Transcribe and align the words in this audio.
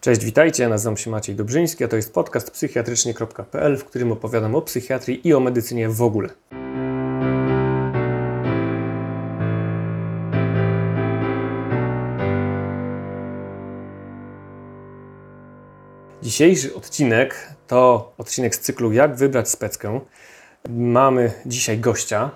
Cześć, 0.00 0.24
witajcie. 0.24 0.68
Nazywam 0.68 0.96
się 0.96 1.10
Maciej 1.10 1.36
Dobrzyński, 1.36 1.84
a 1.84 1.88
to 1.88 1.96
jest 1.96 2.14
podcast 2.14 2.50
psychiatrycznie.pl, 2.50 3.76
w 3.76 3.84
którym 3.84 4.12
opowiadam 4.12 4.54
o 4.54 4.62
psychiatrii 4.62 5.28
i 5.28 5.34
o 5.34 5.40
medycynie 5.40 5.88
w 5.88 6.02
ogóle. 6.02 6.28
Dzisiejszy 16.22 16.74
odcinek 16.74 17.48
to 17.66 18.12
odcinek 18.18 18.54
z 18.54 18.60
cyklu 18.60 18.92
Jak 18.92 19.16
wybrać 19.16 19.48
speckę. 19.48 20.00
Mamy 20.68 21.32
dzisiaj 21.46 21.78
gościa, 21.78 22.30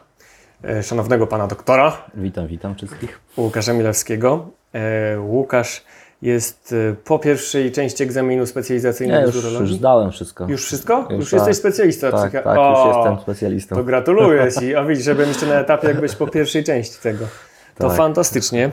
e, 0.65 0.83
szanownego 0.83 1.27
pana 1.27 1.47
doktora 1.47 2.05
Witam, 2.15 2.47
witam 2.47 2.75
wszystkich. 2.75 3.21
Łukasza 3.37 3.73
Milewskiego. 3.73 4.51
E, 4.75 5.21
Łukasz 5.21 5.85
jest 6.23 6.75
e, 6.91 6.95
po 7.05 7.19
pierwszej 7.19 7.73
części 7.73 8.03
egzaminu 8.03 8.47
specjalizacyjnego 8.47 9.21
Ja 9.21 9.27
już, 9.27 9.61
już 9.61 9.75
zdałem 9.75 10.11
wszystko. 10.13 10.47
Już 10.49 10.65
wszystko? 10.65 10.99
Już, 11.11 11.11
Już 11.21 11.33
jesteś 11.33 11.57
tak. 11.57 11.57
specjalistą 11.57 12.11
tak, 12.11 12.21
psychi- 12.33 12.43
tak, 12.45 12.59
O, 12.59 12.87
już 12.87 12.97
jestem 12.97 13.19
specjalistą. 13.23 13.77
To 13.77 13.85
gratuluję 13.85 14.53
Ci. 14.53 14.77
A 14.77 14.85
widzisz, 14.85 15.05
że 15.05 15.15
byłem 15.15 15.29
jeszcze 15.29 15.47
na 15.47 15.55
etapie 15.55 15.89
jakbyś 15.89 16.15
po 16.15 16.27
pierwszej 16.27 16.65
części 16.65 16.99
tego. 17.03 17.27
To 17.79 17.89
Tak. 17.89 17.97
fantastycznie. 17.97 18.71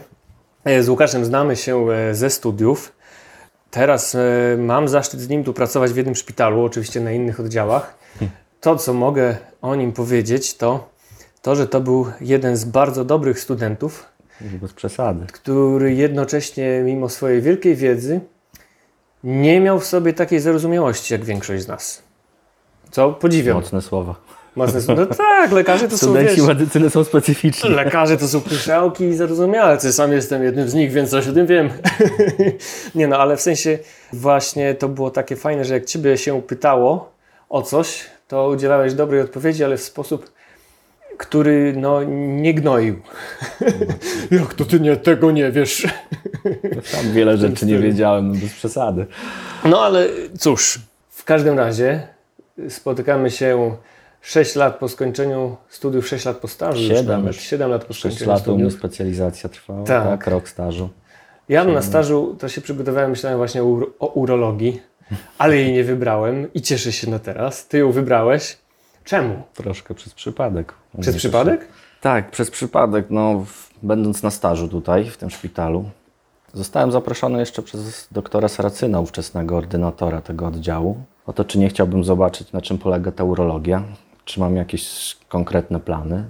E, 0.65 0.83
Z 0.83 0.89
Łukaszem 0.89 1.25
znamy 1.25 1.55
się 1.55 1.91
e, 1.91 2.15
ze 2.15 2.29
studiów. 2.29 2.91
Teraz 3.71 4.15
e, 4.15 4.19
mam 4.57 4.87
zaszczyt 4.87 5.19
z 5.19 5.29
nim 5.29 5.43
tu 5.43 5.53
pracować 5.53 5.91
w 5.91 5.97
jednym 5.97 6.15
szpitalu, 6.15 6.63
oczywiście 6.63 7.01
na 7.01 7.11
innych 7.11 7.39
oddziałach. 7.39 7.93
To, 8.61 8.75
co 8.75 8.93
mogę 8.93 9.37
o 9.61 9.75
nim 9.75 9.91
powiedzieć, 9.91 10.57
to 10.57 10.89
to, 11.41 11.55
że 11.55 11.67
to 11.67 11.81
był 11.81 12.05
jeden 12.21 12.57
z 12.57 12.65
bardzo 12.65 13.05
dobrych 13.05 13.39
studentów, 13.39 14.05
Bez 14.61 14.73
przesady. 14.73 15.25
który 15.31 15.93
jednocześnie, 15.93 16.81
mimo 16.85 17.09
swojej 17.09 17.41
wielkiej 17.41 17.75
wiedzy, 17.75 18.19
nie 19.23 19.59
miał 19.59 19.79
w 19.79 19.85
sobie 19.85 20.13
takiej 20.13 20.39
zarozumiałości 20.39 21.13
jak 21.13 21.25
większość 21.25 21.63
z 21.63 21.67
nas. 21.67 22.03
Co 22.91 23.11
podziwiam. 23.13 23.55
Mocne 23.57 23.81
słowa. 23.81 24.15
Mocne 24.55 24.81
słowo. 24.81 25.01
No 25.01 25.15
tak, 25.15 25.51
lekarze 25.51 25.87
to 25.87 25.97
są, 25.97 26.07
Studenci 26.07 26.41
medycyny 26.41 26.89
są 26.89 27.03
specyficzni. 27.03 27.69
lekarze 27.69 28.17
to 28.17 28.27
są 28.27 28.41
pyszałki 28.41 29.03
i 29.03 29.15
zarozumiałe. 29.15 29.77
Ja 29.83 29.91
sam 29.91 30.11
jestem 30.11 30.43
jednym 30.43 30.69
z 30.69 30.73
nich, 30.73 30.91
więc 30.91 31.09
coś 31.09 31.27
o 31.27 31.33
tym 31.33 31.47
wiem. 31.47 31.69
nie 32.95 33.07
no, 33.07 33.17
ale 33.17 33.37
w 33.37 33.41
sensie 33.41 33.79
właśnie 34.13 34.75
to 34.75 34.89
było 34.89 35.11
takie 35.11 35.35
fajne, 35.35 35.65
że 35.65 35.73
jak 35.73 35.85
Ciebie 35.85 36.17
się 36.17 36.41
pytało 36.41 37.11
o 37.49 37.61
coś, 37.61 38.05
to 38.27 38.47
udzielałeś 38.49 38.93
dobrej 38.93 39.21
odpowiedzi, 39.21 39.63
ale 39.63 39.77
w 39.77 39.81
sposób, 39.81 40.31
który 41.21 41.73
no 41.77 42.03
nie 42.41 42.53
gnoił. 42.53 42.95
jak 44.31 44.53
to 44.53 44.65
Ty 44.65 44.79
nie, 44.79 44.95
tego 44.97 45.31
nie 45.31 45.51
wiesz? 45.51 45.87
Sam 46.83 47.11
wiele 47.11 47.37
rzeczy 47.37 47.65
nie 47.65 47.77
wiedziałem, 47.79 48.27
no 48.27 48.33
bez 48.33 48.53
przesady. 48.53 49.05
No 49.65 49.81
ale 49.81 50.07
cóż, 50.39 50.79
w 51.09 51.23
każdym 51.23 51.57
razie 51.59 52.07
spotykamy 52.69 53.31
się 53.31 53.75
6 54.21 54.55
lat 54.55 54.75
po 54.79 54.89
skończeniu 54.89 55.57
studiów, 55.69 56.07
6 56.07 56.25
lat 56.25 56.37
po 56.37 56.47
stażu. 56.47 56.79
już 56.81 56.87
Siedem 56.89 57.05
nawet. 57.21 57.35
już. 57.35 57.43
7 57.43 57.69
lat 57.71 57.85
po 57.85 57.93
6 57.93 58.01
skończeniu 58.15 58.31
lat 58.31 58.47
u 58.47 58.51
mnie 58.51 58.59
studiów. 58.59 58.79
specjalizacja 58.79 59.49
trwała, 59.49 59.83
Tak. 59.83 60.03
tak. 60.07 60.27
rok 60.27 60.49
stażu. 60.49 60.89
Ja 61.49 61.63
na 61.63 61.81
stażu 61.81 62.35
to 62.39 62.49
się 62.49 62.61
przygotowałem, 62.61 63.09
myślałem 63.09 63.37
właśnie 63.37 63.63
o, 63.63 63.65
uro- 63.65 63.87
o 63.99 64.07
urologii, 64.07 64.81
ale 65.37 65.55
jej 65.57 65.73
nie 65.73 65.83
wybrałem 65.83 66.53
i 66.53 66.61
cieszę 66.61 66.91
się 66.91 67.09
na 67.11 67.19
teraz. 67.19 67.67
Ty 67.67 67.77
ją 67.77 67.91
wybrałeś. 67.91 68.57
Czemu? 69.03 69.41
Troszkę 69.53 69.93
przez 69.93 70.13
przypadek. 70.13 70.73
Przez 71.01 71.15
przypadek? 71.15 71.59
też- 71.59 71.69
Tak, 72.01 72.31
przez 72.31 72.51
przypadek. 72.51 73.05
No, 73.09 73.45
będąc 73.83 74.23
na 74.23 74.31
stażu 74.31 74.67
tutaj, 74.67 75.05
w 75.09 75.17
tym 75.17 75.29
szpitalu, 75.29 75.83
zostałem 76.53 76.91
zaproszony 76.91 77.39
jeszcze 77.39 77.61
przez 77.61 78.07
doktora 78.11 78.47
Saracyna, 78.47 78.99
ówczesnego 78.99 79.57
ordynatora 79.57 80.21
tego 80.21 80.47
oddziału, 80.47 80.97
o 81.25 81.33
to, 81.33 81.45
czy 81.45 81.59
nie 81.59 81.69
chciałbym 81.69 82.03
zobaczyć, 82.03 82.51
na 82.51 82.61
czym 82.61 82.77
polega 82.77 83.11
ta 83.11 83.23
urologia, 83.23 83.83
czy 84.25 84.39
mam 84.39 84.55
jakieś 84.55 85.15
konkretne 85.29 85.79
plany. 85.79 86.23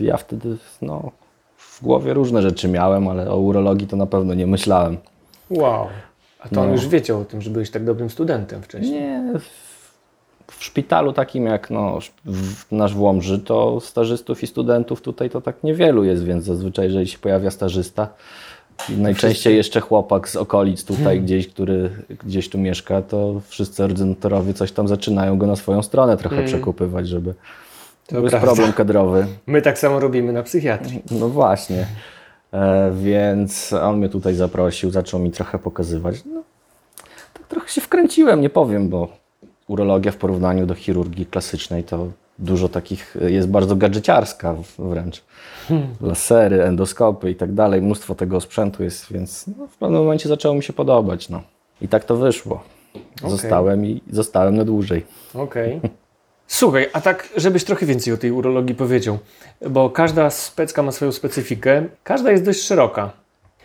Ja 0.00 0.16
wtedy, 0.16 0.56
no, 0.82 1.10
w 1.56 1.82
głowie 1.82 2.14
różne 2.14 2.42
rzeczy 2.42 2.68
miałem, 2.68 3.08
ale 3.08 3.30
o 3.30 3.36
urologii 3.36 3.86
to 3.86 3.96
na 3.96 4.06
pewno 4.06 4.34
nie 4.34 4.46
myślałem. 4.46 4.96
Wow. 5.50 5.86
A 6.40 6.48
to 6.48 6.60
on 6.60 6.66
No. 6.66 6.72
już 6.72 6.88
wiedział 6.88 7.20
o 7.20 7.24
tym, 7.24 7.42
że 7.42 7.50
byłeś 7.50 7.70
tak 7.70 7.84
dobrym 7.84 8.10
studentem 8.10 8.62
wcześniej. 8.62 9.00
Nie, 9.00 9.22
w, 10.50 10.64
szpitalu 10.64 11.12
takim 11.12 11.46
jak 11.46 11.70
no, 11.70 11.98
w, 12.24 12.72
nasz 12.72 12.94
w 12.94 13.00
Łomży, 13.00 13.38
to 13.38 13.80
stażystów 13.80 14.42
i 14.42 14.46
studentów 14.46 15.02
tutaj 15.02 15.30
to 15.30 15.40
tak 15.40 15.64
niewielu 15.64 16.04
jest, 16.04 16.24
więc 16.24 16.44
zazwyczaj 16.44 16.86
jeżeli 16.86 17.06
się 17.06 17.18
pojawia 17.18 17.50
stażysta, 17.50 18.08
i 18.88 18.92
najczęściej 18.92 19.56
jeszcze 19.56 19.80
chłopak 19.80 20.28
z 20.28 20.36
okolic 20.36 20.84
tutaj 20.84 21.04
Hmm. 21.04 21.24
gdzieś, 21.24 21.48
który 21.48 21.90
gdzieś 22.24 22.48
tu 22.48 22.58
mieszka, 22.58 23.02
to 23.02 23.40
wszyscy 23.48 23.84
ordynatorowie 23.84 24.54
coś 24.54 24.72
tam 24.72 24.88
zaczynają 24.88 25.38
go 25.38 25.46
na 25.46 25.56
swoją 25.56 25.82
stronę 25.82 26.16
trochę 26.16 26.42
przekupywać, 26.44 27.08
żeby 27.08 27.34
to 28.06 28.20
jest 28.20 28.30
Hmm. 28.30 28.48
problem 28.48 28.72
kadrowy. 28.72 29.26
My 29.46 29.62
tak 29.62 29.78
samo 29.78 30.00
robimy 30.00 30.32
na 30.32 30.42
psychiatrii. 30.42 31.02
No 31.10 31.28
właśnie. 31.28 31.86
E, 32.52 32.92
więc 32.94 33.72
on 33.72 33.98
mnie 33.98 34.08
tutaj 34.08 34.34
zaprosił, 34.34 34.90
zaczął 34.90 35.20
mi 35.20 35.30
trochę 35.30 35.58
pokazywać. 35.58 36.16
No, 36.24 36.42
tak 37.34 37.46
trochę 37.46 37.68
się 37.68 37.80
wkręciłem, 37.80 38.40
nie 38.40 38.50
powiem, 38.50 38.88
bo 38.88 39.08
urologia 39.68 40.12
w 40.12 40.16
porównaniu 40.16 40.66
do 40.66 40.74
chirurgii 40.74 41.26
klasycznej 41.26 41.84
to 41.84 42.06
dużo 42.38 42.68
takich 42.68 43.16
jest 43.20 43.48
bardzo 43.48 43.76
gadżeciarska 43.76 44.54
wręcz. 44.78 45.24
Lasery, 46.00 46.62
endoskopy 46.62 47.30
i 47.30 47.34
tak 47.34 47.52
dalej, 47.52 47.82
mnóstwo 47.82 48.14
tego 48.14 48.40
sprzętu 48.40 48.84
jest, 48.84 49.12
więc 49.12 49.46
no, 49.58 49.66
w 49.66 49.76
pewnym 49.76 50.00
momencie 50.00 50.28
zaczęło 50.28 50.54
mi 50.54 50.62
się 50.62 50.72
podobać. 50.72 51.28
No. 51.28 51.42
I 51.80 51.88
tak 51.88 52.04
to 52.04 52.16
wyszło. 52.16 52.62
Zostałem 53.26 53.86
i 53.86 54.00
zostałem 54.10 54.56
na 54.56 54.64
dłużej. 54.64 55.06
Okej. 55.34 55.80
Słuchaj, 56.46 56.88
a 56.92 57.00
tak, 57.00 57.28
żebyś 57.36 57.64
trochę 57.64 57.86
więcej 57.86 58.12
o 58.12 58.16
tej 58.16 58.30
urologii 58.32 58.74
powiedział, 58.74 59.18
bo 59.70 59.90
każda 59.90 60.30
specka 60.30 60.82
ma 60.82 60.92
swoją 60.92 61.12
specyfikę, 61.12 61.86
każda 62.04 62.30
jest 62.30 62.44
dość 62.44 62.62
szeroka. 62.62 63.10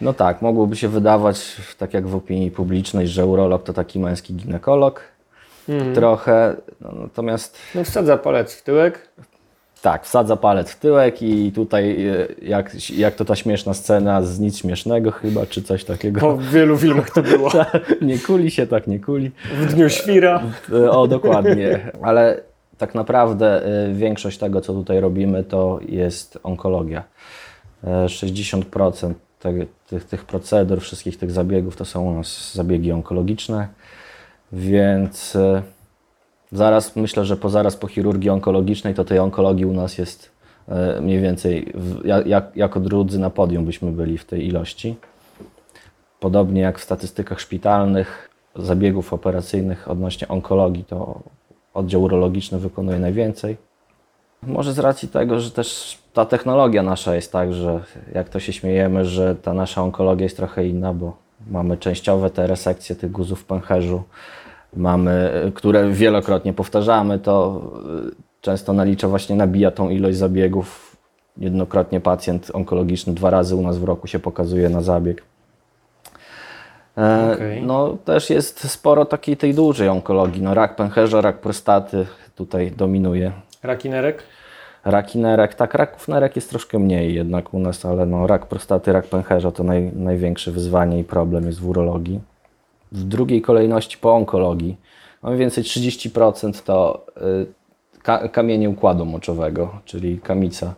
No 0.02 0.14
tak, 0.14 0.42
mogłoby 0.42 0.76
się 0.76 0.88
wydawać, 0.88 1.56
tak 1.78 1.94
jak 1.94 2.08
w 2.08 2.16
opinii 2.16 2.52
publicznej, 2.52 3.08
że 3.08 3.26
urolog 3.26 3.64
to 3.64 3.74
taki 3.74 4.00
męski 4.00 4.34
ginekolog. 4.34 5.02
Trochę, 5.94 6.56
no, 6.82 6.92
natomiast 7.02 7.58
No 7.76 7.84
wsadza 7.84 8.18
palec 8.18 8.54
w 8.54 8.64
tyłek, 8.64 9.10
tak, 9.84 10.06
wsadza 10.06 10.36
palec 10.36 10.72
w 10.72 10.80
tyłek 10.80 11.22
i 11.22 11.52
tutaj 11.52 12.08
e, 12.08 12.28
jak, 12.42 12.90
jak 12.90 13.16
to 13.16 13.26
ta 13.26 13.36
śmieszna 13.36 13.74
scena 13.74 14.22
z 14.22 14.40
nic 14.40 14.58
śmiesznego 14.58 15.12
chyba, 15.12 15.46
czy 15.46 15.62
coś 15.62 15.84
takiego. 15.84 16.20
po 16.20 16.38
wielu 16.38 16.78
filmach 16.78 17.12
to 17.12 17.24
było. 17.24 17.52
nie 18.02 18.20
kuli 18.20 18.52
się, 18.52 18.68
tak 18.68 18.88
nie 18.88 19.00
kuli. 19.00 19.32
W 19.54 19.74
dniu 19.74 19.90
świra. 19.90 20.44
E, 20.74 20.92
O, 20.92 21.08
dokładnie. 21.08 21.92
Ale 22.02 22.42
tak 22.78 22.96
naprawdę 22.96 23.66
e, 23.66 23.94
większość 23.94 24.38
tego, 24.38 24.62
co 24.62 24.74
tutaj 24.74 25.00
robimy, 25.00 25.44
to 25.44 25.80
jest 25.90 26.40
onkologia. 26.44 27.04
E, 27.84 28.06
60% 28.06 29.14
te, 29.40 29.54
tych, 29.88 30.06
tych 30.06 30.26
procedur, 30.26 30.82
wszystkich 30.82 31.18
tych 31.18 31.32
zabiegów 31.32 31.76
to 31.76 31.86
są 31.86 32.04
u 32.04 32.14
nas 32.14 32.54
zabiegi 32.54 32.92
onkologiczne, 32.92 33.68
więc 34.54 35.36
e, 35.36 35.62
zaraz 36.52 36.96
myślę, 36.96 37.26
że 37.26 37.38
po 37.38 37.50
zaraz 37.50 37.76
po 37.76 37.88
chirurgii 37.88 38.30
onkologicznej 38.30 38.94
to 38.94 39.06
tej 39.06 39.20
onkologii 39.20 39.66
u 39.66 39.74
nas 39.74 39.98
jest 39.98 40.32
e, 40.68 41.02
mniej 41.02 41.20
więcej 41.22 41.72
w, 41.76 42.06
ja- 42.06 42.22
jak, 42.26 42.52
jako 42.56 42.80
drudzy 42.80 43.20
na 43.20 43.30
podium 43.30 43.66
byśmy 43.66 43.92
byli 43.92 44.18
w 44.18 44.26
tej 44.26 44.48
ilości. 44.48 44.96
Podobnie 46.20 46.62
jak 46.62 46.80
w 46.80 46.84
statystykach 46.84 47.40
szpitalnych, 47.40 48.30
zabiegów 48.56 49.14
operacyjnych 49.14 49.92
odnośnie 49.92 50.28
onkologii, 50.28 50.84
to 50.86 51.20
oddział 51.74 52.04
urologiczny 52.04 52.60
wykonuje 52.60 53.00
najwięcej. 53.00 53.58
Może 54.44 54.74
z 54.74 54.80
racji 54.80 55.10
tego, 55.10 55.40
że 55.40 55.52
też 55.52 55.98
ta 56.14 56.26
technologia 56.26 56.84
nasza 56.84 57.16
jest 57.16 57.32
tak, 57.32 57.54
że 57.54 57.84
jak 58.14 58.30
to 58.30 58.40
się 58.40 58.54
śmiejemy, 58.54 59.06
że 59.06 59.36
ta 59.36 59.54
nasza 59.54 59.82
onkologia 59.84 60.24
jest 60.24 60.38
trochę 60.38 60.68
inna, 60.68 60.94
bo 60.94 61.23
mamy 61.52 61.78
częściowe 61.78 62.30
te 62.30 62.48
resekcje 62.48 62.96
tych 62.96 63.12
guzów 63.12 63.42
w 63.42 63.46
pęcherzu, 63.46 64.04
mamy, 64.76 65.32
które 65.56 65.90
wielokrotnie 65.90 66.54
powtarzamy, 66.54 67.20
to 67.20 67.62
y, 68.10 68.16
często 68.42 68.74
nalicza 68.74 69.08
właśnie 69.08 69.36
nabija 69.36 69.72
tą 69.72 69.90
ilość 69.90 70.18
zabiegów. 70.18 70.98
Jednokrotnie 71.38 72.00
pacjent 72.00 72.52
onkologiczny 72.54 73.14
dwa 73.14 73.30
razy 73.30 73.56
u 73.56 73.62
nas 73.62 73.78
w 73.78 73.84
roku 73.84 74.08
się 74.08 74.20
pokazuje 74.20 74.70
na 74.70 74.82
zabieg. 74.82 75.24
E, 76.98 77.32
Okej. 77.34 77.64
No 77.64 77.98
też 78.06 78.30
jest 78.30 78.72
sporo 78.72 79.06
takiej 79.06 79.38
tej 79.38 79.54
dużej 79.54 79.90
onkologii. 79.90 80.42
No, 80.42 80.54
rak 80.54 80.76
pęcherza, 80.76 81.22
rak 81.22 81.38
prostaty 81.38 82.06
tutaj 82.36 82.72
dominuje. 82.72 83.32
Raki 83.64 83.90
nerek? 83.90 84.24
Raki 84.86 85.20
nerek, 85.20 85.56
tak, 85.56 85.74
raków 85.74 86.08
nerek 86.08 86.36
jest 86.36 86.50
troszkę 86.50 86.80
mniej 86.80 87.16
jednak 87.16 87.54
u 87.54 87.60
nas, 87.60 87.86
ale 87.86 88.06
no, 88.06 88.28
rak 88.28 88.46
prostaty, 88.46 88.94
rak 88.94 89.06
pęcherza 89.06 89.52
to 89.52 89.64
naj, 89.64 89.92
największe 89.96 90.52
wyzwanie 90.52 91.00
i 91.00 91.04
problem 91.04 91.46
jest 91.46 91.60
w 91.60 91.70
urologii. 91.70 92.20
W 92.92 93.04
drugiej 93.04 93.42
kolejności 93.42 93.98
po 93.98 94.14
onkologii 94.14 94.78
mamy 95.24 95.38
więcej 95.38 95.64
30% 95.64 96.64
to 96.64 97.06
y, 97.18 98.02
ka, 98.02 98.28
kamienie 98.28 98.70
układu 98.70 99.06
moczowego, 99.06 99.70
czyli 99.86 100.20
kamica. 100.20 100.74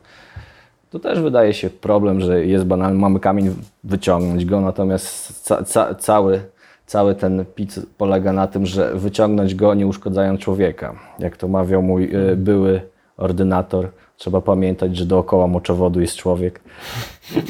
To 0.90 1.00
też 1.00 1.20
wydaje 1.20 1.54
się 1.54 1.70
problem, 1.70 2.22
że 2.22 2.46
jest 2.46 2.66
banalny, 2.66 3.00
mamy 3.00 3.20
kamień, 3.20 3.56
wyciągnąć 3.84 4.46
go, 4.46 4.62
natomiast 4.62 5.44
ca, 5.44 5.64
ca, 5.64 5.96
cały 5.96 6.42
cały 6.86 7.16
ten 7.16 7.46
pic 7.56 7.80
polega 7.98 8.34
na 8.34 8.48
tym, 8.48 8.66
że 8.66 8.96
wyciągnąć 8.96 9.56
go 9.56 9.74
nie 9.74 9.88
uszkadzając 9.88 10.42
człowieka. 10.42 10.96
Jak 11.20 11.38
to 11.38 11.48
mawiał 11.48 11.82
mój 11.82 12.16
y, 12.16 12.36
były 12.36 12.82
ordynator, 13.18 13.92
trzeba 14.18 14.42
pamiętać, 14.42 14.98
że 14.98 15.06
dookoła 15.06 15.48
moczowodu 15.48 16.02
jest 16.02 16.16
człowiek. 16.16 16.62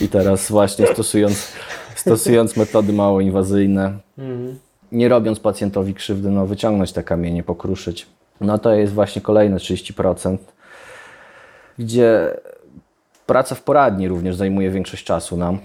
I 0.01 0.07
teraz 0.07 0.51
właśnie 0.51 0.87
stosując, 0.87 1.53
stosując 1.95 2.57
metody 2.57 2.93
mało 2.93 3.21
inwazyjne, 3.21 3.97
nie 4.91 5.09
robiąc 5.09 5.39
pacjentowi 5.39 5.93
krzywdy, 5.93 6.29
no 6.29 6.45
wyciągnąć 6.45 6.91
te 6.91 7.03
kamienie, 7.03 7.43
pokruszyć. 7.43 8.07
No 8.41 8.57
to 8.57 8.73
jest 8.73 8.93
właśnie 8.93 9.21
kolejne 9.21 9.57
30%, 9.57 10.37
gdzie 11.79 12.37
praca 13.25 13.55
w 13.55 13.63
poradni 13.63 14.07
również 14.07 14.35
zajmuje 14.35 14.71
większość 14.71 15.03
czasu 15.03 15.37
nam. 15.37 15.59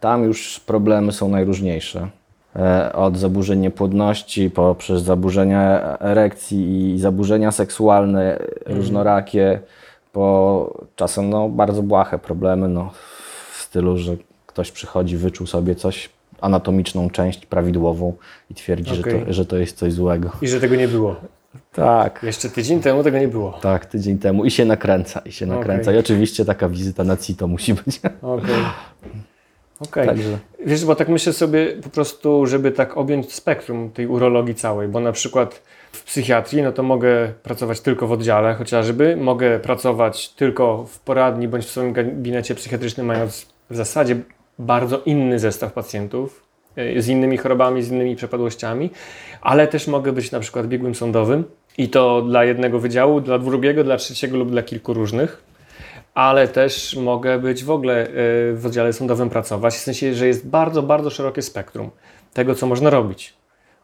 Tam 0.00 0.24
już 0.24 0.60
problemy 0.60 1.12
są 1.12 1.28
najróżniejsze. 1.28 2.08
E, 2.56 2.92
Od 2.92 3.18
zaburzeń 3.18 3.60
niepłodności, 3.60 4.50
poprzez 4.50 5.02
zaburzenia 5.02 5.80
erekcji 5.98 6.94
i 6.94 6.98
zaburzenia 6.98 7.50
seksualne 7.52 8.38
różnorakie, 8.66 9.60
po 10.12 10.74
czasem 10.96 11.30
no, 11.30 11.48
bardzo 11.48 11.82
błahe 11.82 12.18
problemy, 12.18 12.68
no, 12.68 12.90
w 13.52 13.62
stylu, 13.62 13.98
że 13.98 14.16
ktoś 14.46 14.70
przychodzi, 14.70 15.16
wyczuł 15.16 15.46
sobie 15.46 15.74
coś, 15.74 16.10
anatomiczną 16.40 17.10
część 17.10 17.46
prawidłową 17.46 18.12
i 18.50 18.54
twierdzi, 18.54 18.94
że, 18.94 19.00
Okej. 19.00 19.24
to, 19.26 19.32
że 19.32 19.46
to 19.46 19.56
jest 19.56 19.76
coś 19.78 19.92
złego. 19.92 20.30
I 20.42 20.48
że 20.48 20.60
tego 20.60 20.76
nie 20.76 20.88
było. 20.88 21.16
Tak, 21.72 22.20
Jeszcze 22.22 22.48
tydzień 22.48 22.80
temu 22.80 23.02
tego 23.02 23.18
nie 23.18 23.28
było. 23.28 23.58
tak, 23.62 23.86
tydzień 23.86 24.18
temu 24.18 24.44
i 24.44 24.50
się 24.50 24.64
nakręca, 24.64 25.20
i 25.20 25.32
się 25.32 25.46
nakręca. 25.46 25.82
Okej. 25.82 25.96
I 25.96 25.98
oczywiście 25.98 26.44
taka 26.44 26.68
wizyta 26.68 27.04
na 27.04 27.16
CITO 27.16 27.46
musi 27.48 27.74
być. 27.74 28.00
Okej. 28.22 28.54
Okej. 29.80 30.06
Także 30.06 30.38
Wiesz, 30.66 30.84
bo 30.84 30.94
tak 30.94 31.08
myślę 31.08 31.32
sobie 31.32 31.66
po 31.66 31.90
prostu, 31.90 32.46
żeby 32.46 32.72
tak 32.72 32.96
objąć 32.96 33.32
spektrum 33.32 33.90
tej 33.90 34.06
urologii 34.06 34.54
całej, 34.54 34.88
bo 34.88 35.00
na 35.00 35.12
przykład 35.12 35.62
w 35.92 36.04
psychiatrii, 36.04 36.62
no 36.62 36.72
to 36.72 36.82
mogę 36.82 37.32
pracować 37.42 37.80
tylko 37.80 38.06
w 38.06 38.12
oddziale 38.12 38.54
chociażby, 38.54 39.16
mogę 39.16 39.58
pracować 39.58 40.28
tylko 40.28 40.84
w 40.84 41.00
poradni 41.00 41.48
bądź 41.48 41.64
w 41.64 41.70
swoim 41.70 41.92
gabinecie 41.92 42.54
psychiatrycznym, 42.54 43.06
mając 43.06 43.46
w 43.70 43.76
zasadzie 43.76 44.16
bardzo 44.58 45.02
inny 45.06 45.38
zestaw 45.38 45.72
pacjentów 45.72 46.46
y, 46.78 47.02
z 47.02 47.08
innymi 47.08 47.36
chorobami, 47.36 47.82
z 47.82 47.90
innymi 47.90 48.16
przepadłościami, 48.16 48.90
ale 49.40 49.68
też 49.68 49.86
mogę 49.86 50.12
być 50.12 50.32
na 50.32 50.40
przykład 50.40 50.66
biegłym 50.66 50.94
sądowym 50.94 51.44
i 51.78 51.88
to 51.88 52.22
dla 52.22 52.44
jednego 52.44 52.78
wydziału, 52.78 53.20
dla 53.20 53.38
drugiego, 53.38 53.84
dla 53.84 53.96
trzeciego 53.96 54.36
lub 54.36 54.50
dla 54.50 54.62
kilku 54.62 54.94
różnych 54.94 55.49
ale 56.14 56.48
też 56.48 56.96
mogę 56.96 57.38
być 57.38 57.64
w 57.64 57.70
ogóle 57.70 58.06
y, 58.06 58.10
w 58.56 58.62
oddziale 58.66 58.92
sądowym 58.92 59.30
pracować, 59.30 59.74
w 59.74 59.78
sensie, 59.78 60.14
że 60.14 60.26
jest 60.26 60.48
bardzo, 60.48 60.82
bardzo 60.82 61.10
szerokie 61.10 61.42
spektrum 61.42 61.90
tego, 62.32 62.54
co 62.54 62.66
można 62.66 62.90
robić. 62.90 63.34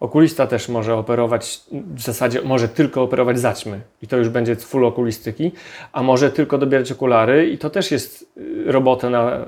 Okulista 0.00 0.46
też 0.46 0.68
może 0.68 0.94
operować, 0.94 1.60
w 1.72 2.02
zasadzie 2.02 2.42
może 2.42 2.68
tylko 2.68 3.02
operować 3.02 3.38
zaćmy 3.38 3.80
i 4.02 4.06
to 4.06 4.16
już 4.16 4.28
będzie 4.28 4.56
full 4.56 4.84
okulistyki, 4.84 5.52
a 5.92 6.02
może 6.02 6.30
tylko 6.30 6.58
dobierać 6.58 6.92
okulary 6.92 7.50
i 7.50 7.58
to 7.58 7.70
też 7.70 7.90
jest 7.90 8.32
y, 8.36 8.72
robota 8.72 9.10
na, 9.10 9.36
y, 9.36 9.46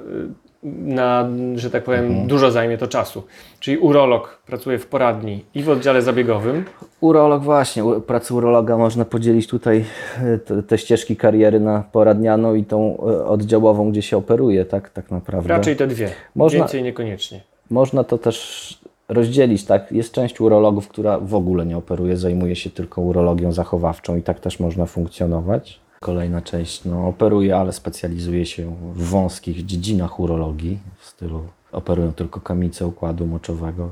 na 0.62 1.28
że 1.54 1.70
tak 1.70 1.84
powiem, 1.84 2.26
dużo 2.26 2.50
zajmie 2.50 2.78
to 2.78 2.88
czasu. 2.88 3.22
Czyli 3.60 3.78
urolog 3.78 4.42
pracuje 4.46 4.78
w 4.78 4.86
poradni 4.86 5.44
i 5.54 5.62
w 5.62 5.68
oddziale 5.70 6.02
zabiegowym, 6.02 6.64
Urolog 7.00 7.42
właśnie, 7.42 7.82
pracę 8.06 8.34
urologa 8.34 8.76
można 8.76 9.04
podzielić 9.04 9.46
tutaj 9.46 9.84
e, 10.22 10.38
te, 10.38 10.62
te 10.62 10.78
ścieżki 10.78 11.16
kariery 11.16 11.60
na 11.60 11.84
poradnianą 11.92 12.54
i 12.54 12.64
tą 12.64 12.96
e, 12.96 13.24
oddziałową, 13.24 13.90
gdzie 13.90 14.02
się 14.02 14.16
operuje, 14.16 14.64
tak, 14.64 14.90
tak 14.90 15.10
naprawdę. 15.10 15.48
raczej 15.48 15.76
te 15.76 15.86
dwie, 15.86 16.10
Można- 16.34 16.58
więcej 16.58 16.82
niekoniecznie. 16.82 17.40
Można 17.70 18.04
to 18.04 18.18
też 18.18 18.78
rozdzielić, 19.08 19.64
tak? 19.64 19.92
Jest 19.92 20.12
część 20.12 20.40
urologów, 20.40 20.88
która 20.88 21.18
w 21.18 21.34
ogóle 21.34 21.66
nie 21.66 21.76
operuje, 21.76 22.16
zajmuje 22.16 22.56
się 22.56 22.70
tylko 22.70 23.02
urologią 23.02 23.52
zachowawczą 23.52 24.16
i 24.16 24.22
tak 24.22 24.40
też 24.40 24.60
można 24.60 24.86
funkcjonować. 24.86 25.80
Kolejna 26.00 26.40
część 26.42 26.84
no, 26.84 27.08
operuje, 27.08 27.56
ale 27.56 27.72
specjalizuje 27.72 28.46
się 28.46 28.76
w 28.94 29.02
wąskich 29.04 29.66
dziedzinach 29.66 30.20
urologii, 30.20 30.78
w 30.98 31.06
stylu 31.06 31.42
operują 31.72 32.12
tylko 32.12 32.40
kamice 32.40 32.86
układu 32.86 33.26
moczowego 33.26 33.88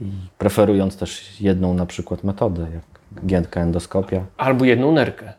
i 0.00 0.04
preferując 0.38 0.96
też 0.96 1.40
jedną 1.40 1.74
na 1.74 1.86
przykład 1.86 2.24
metodę, 2.24 2.66
jak 2.74 3.24
giętka 3.26 3.60
endoskopia. 3.60 4.24
Albo 4.36 4.64
jedną 4.64 4.92
nerkę. 4.92 5.32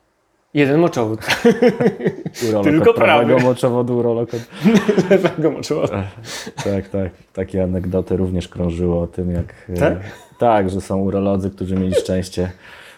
Jeden 0.53 0.79
moczowód. 0.79 1.19
Tylko 2.63 2.93
prawego 2.93 3.39
moczowodu, 3.39 3.97
urolog 3.97 4.29
od 4.33 4.41
Lewego 5.09 5.51
moczowodu. 5.51 5.93
Tak, 6.63 6.89
tak. 6.89 7.11
Takie 7.33 7.63
anegdoty 7.63 8.17
również 8.17 8.47
krążyły 8.47 8.99
o 8.99 9.07
tym, 9.07 9.31
jak. 9.31 9.55
e, 9.69 9.73
Tak? 9.79 9.97
Tak, 10.39 10.69
że 10.69 10.81
są 10.81 10.97
urolodzy, 10.99 11.51
którzy 11.51 11.75
mieli 11.75 11.95
szczęście, 11.95 12.51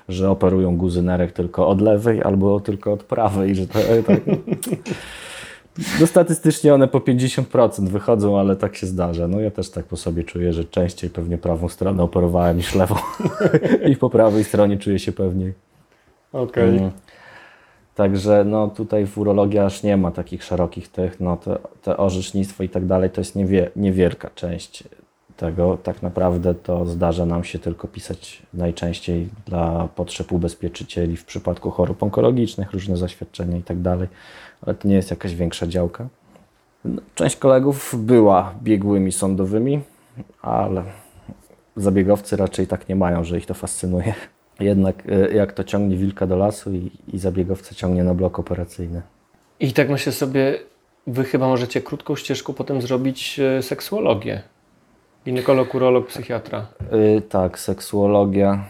że 0.09 0.29
operują 0.29 0.77
guzy 0.77 1.01
nerek 1.01 1.31
tylko 1.31 1.67
od 1.67 1.81
lewej 1.81 2.23
albo 2.23 2.59
tylko 2.59 2.93
od 2.93 3.03
prawej, 3.03 3.55
że 3.55 3.67
to, 3.67 3.79
e, 3.79 4.03
tak. 4.03 4.19
No 5.99 6.07
statystycznie 6.07 6.73
one 6.73 6.87
po 6.87 6.99
50% 6.99 7.87
wychodzą, 7.87 8.39
ale 8.39 8.55
tak 8.55 8.75
się 8.75 8.87
zdarza. 8.87 9.27
No 9.27 9.39
ja 9.39 9.51
też 9.51 9.69
tak 9.69 9.85
po 9.85 9.97
sobie 9.97 10.23
czuję, 10.23 10.53
że 10.53 10.65
częściej 10.65 11.09
pewnie 11.09 11.37
prawą 11.37 11.69
stronę 11.69 12.03
operowałem 12.03 12.57
niż 12.57 12.75
lewą. 12.75 12.95
I 13.91 13.95
po 13.95 14.09
prawej 14.09 14.43
stronie 14.43 14.77
czuję 14.77 14.99
się 14.99 15.11
pewniej. 15.11 15.53
Okej. 16.33 16.77
Mm. 16.77 16.91
Także 17.95 18.43
no, 18.45 18.67
tutaj 18.67 19.05
w 19.05 19.17
urologii 19.17 19.59
aż 19.59 19.83
nie 19.83 19.97
ma 19.97 20.11
takich 20.11 20.43
szerokich 20.43 20.87
tych, 20.87 21.19
no 21.19 21.37
te, 21.37 21.57
te 21.81 21.97
orzecznictwo 21.97 22.63
i 22.63 22.69
tak 22.69 22.85
dalej, 22.85 23.09
to 23.09 23.21
jest 23.21 23.35
niewie, 23.35 23.71
niewielka 23.75 24.29
część 24.35 24.83
tego. 25.39 25.77
Tak 25.83 26.01
naprawdę 26.01 26.55
to 26.55 26.85
zdarza 26.85 27.25
nam 27.25 27.43
się 27.43 27.59
tylko 27.59 27.87
pisać 27.87 28.41
najczęściej 28.53 29.29
dla 29.45 29.87
potrzeb 29.95 30.31
ubezpieczycieli 30.31 31.17
w 31.17 31.25
przypadku 31.25 31.71
chorób 31.71 32.03
onkologicznych, 32.03 32.71
różne 32.71 32.97
zaświadczenia 32.97 33.57
i 33.57 33.61
tak 33.61 33.81
dalej, 33.81 34.07
ale 34.61 34.75
to 34.75 34.87
nie 34.87 34.95
jest 34.95 35.11
jakaś 35.11 35.35
większa 35.35 35.67
działka. 35.67 36.07
No, 36.85 37.01
Część 37.15 37.35
kolegów 37.35 37.95
była 37.97 38.53
biegłymi 38.63 39.11
sądowymi, 39.11 39.79
ale 40.41 40.83
zabiegowcy 41.75 42.35
raczej 42.35 42.67
tak 42.67 42.89
nie 42.89 42.95
mają, 42.95 43.23
że 43.23 43.37
ich 43.37 43.45
to 43.45 43.53
fascynuje. 43.53 44.13
Jednak 44.59 45.03
e, 45.09 45.33
jak 45.33 45.53
to 45.53 45.63
ciągnie 45.63 45.97
wilka 45.97 46.27
do 46.27 46.37
lasu 46.37 46.73
i, 46.73 46.91
i 47.13 47.19
zabiegowca 47.19 47.75
ciągnie 47.75 48.03
na 48.03 48.13
blok 48.13 48.39
operacyjny. 48.39 49.01
I 49.59 49.73
tak 49.73 49.89
myślę 49.89 50.11
sobie, 50.11 50.59
wy 51.07 51.23
chyba 51.23 51.47
możecie 51.47 51.81
krótką 51.81 52.15
ścieżką 52.15 52.53
potem 52.53 52.81
zrobić 52.81 53.39
e, 53.39 53.61
seksuologię. 53.61 54.41
Ginekolog, 55.33 55.75
urolog, 55.75 56.07
psychiatra. 56.07 56.65
Y, 57.17 57.21
tak, 57.21 57.59
seksuologia. 57.59 58.63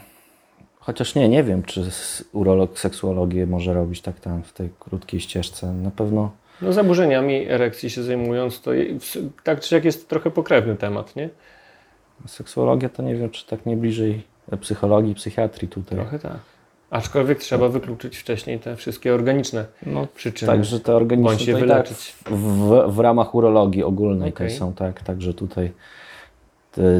Chociaż 0.80 1.16
nie, 1.16 1.30
nie 1.30 1.44
wiem, 1.44 1.64
czy 1.64 1.90
urolog 2.34 2.80
seksuologię 2.80 3.46
może 3.48 3.74
robić 3.74 4.02
tak 4.02 4.20
tam 4.20 4.44
w 4.44 4.54
tej 4.54 4.70
krótkiej 4.80 5.20
ścieżce. 5.20 5.68
Na 5.74 5.92
pewno 5.92 6.32
No 6.62 6.74
zaburzeniami 6.74 7.48
erekcji 7.50 7.90
się 7.90 8.04
zajmując, 8.04 8.62
to 8.62 8.72
w- 9.00 9.44
tak 9.44 9.60
czy 9.60 9.76
jak 9.76 9.86
jest 9.86 10.10
trochę 10.10 10.32
pokrewny 10.32 10.76
temat, 10.76 11.16
nie? 11.16 11.30
seksuologia 12.28 12.90
to 12.90 13.04
nie 13.04 13.16
wiem, 13.16 13.30
czy 13.30 13.48
tak 13.48 13.66
nie 13.66 13.78
bliżej 13.78 14.24
psychologii, 14.62 15.16
psychiatrii 15.16 15.68
tutaj. 15.68 15.98
Trochę 16.00 16.20
tak. 16.20 16.38
Aczkolwiek 16.90 17.40
trzeba 17.40 17.68
wykluczyć 17.70 18.18
wcześniej 18.18 18.60
te 18.60 18.76
wszystkie 18.76 19.14
organiczne 19.14 19.66
No, 19.86 20.08
przyczyny. 20.16 20.52
Także 20.52 20.80
te 20.80 20.96
organiczne 20.96 21.30
Bądź 21.32 21.48
je 21.48 21.54
to 21.54 21.60
i 21.60 21.62
tak 21.62 21.70
wyleczyć. 21.70 22.16
w, 22.26 22.84
w 22.96 23.00
ramach 23.00 23.36
urologii 23.36 23.84
ogólnej 23.84 24.34
to 24.34 24.50
są 24.50 24.74
tak, 24.74 25.04
także 25.04 25.34
tutaj 25.34 25.72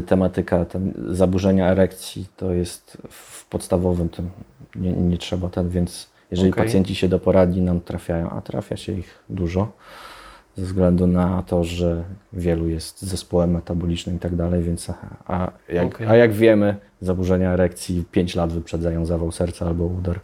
tematyka 0.08 0.66
ten, 0.66 0.94
zaburzenia 1.08 1.72
erekcji 1.72 2.28
to 2.38 2.54
jest 2.54 2.98
w 3.10 3.46
podstawowym 3.46 4.10
tym 4.10 4.30
nie, 4.76 4.92
nie 4.92 5.18
trzeba 5.18 5.50
ten, 5.50 5.70
więc 5.70 6.10
jeżeli 6.32 6.52
Okej. 6.52 6.64
pacjenci 6.64 6.96
się 6.96 7.08
do 7.08 7.20
poradni 7.20 7.62
nam 7.62 7.82
trafiają, 7.82 8.30
a 8.30 8.42
trafia 8.42 8.78
się 8.78 8.94
ich 8.94 9.24
dużo 9.30 9.72
ze 10.60 10.66
względu 10.66 11.08
na 11.08 11.44
to, 11.44 11.64
że 11.64 12.04
wielu 12.34 12.68
jest 12.68 13.02
zespołem 13.02 13.52
metabolicznym 13.52 14.16
i 14.16 14.20
tak 14.20 14.36
dalej, 14.36 14.64
więc 14.64 14.90
a, 14.90 14.96
a, 15.26 15.52
jak, 15.70 15.86
Okej. 15.86 16.08
a 16.08 16.16
jak 16.16 16.34
wiemy, 16.34 16.76
zaburzenia 17.02 17.52
erekcji 17.52 18.04
5 18.12 18.36
lat 18.36 18.54
wyprzedzają 18.54 19.06
zawał 19.06 19.32
serca 19.32 19.66
albo 19.66 19.86
udar. 19.86 20.20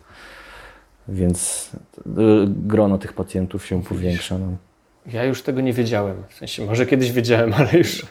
Więc 1.08 1.72
y, 2.08 2.12
grono 2.48 2.98
tych 2.98 3.14
pacjentów 3.14 3.66
się 3.66 3.84
powiększa. 3.84 4.38
No. 4.38 4.48
Ja 5.14 5.24
już 5.24 5.42
tego 5.42 5.62
nie 5.62 5.74
wiedziałem. 5.74 6.24
W 6.30 6.34
sensie, 6.34 6.66
może 6.66 6.86
kiedyś 6.86 7.12
wiedziałem, 7.12 7.54
ale 7.54 7.70
już 7.78 8.04
nie 8.04 8.08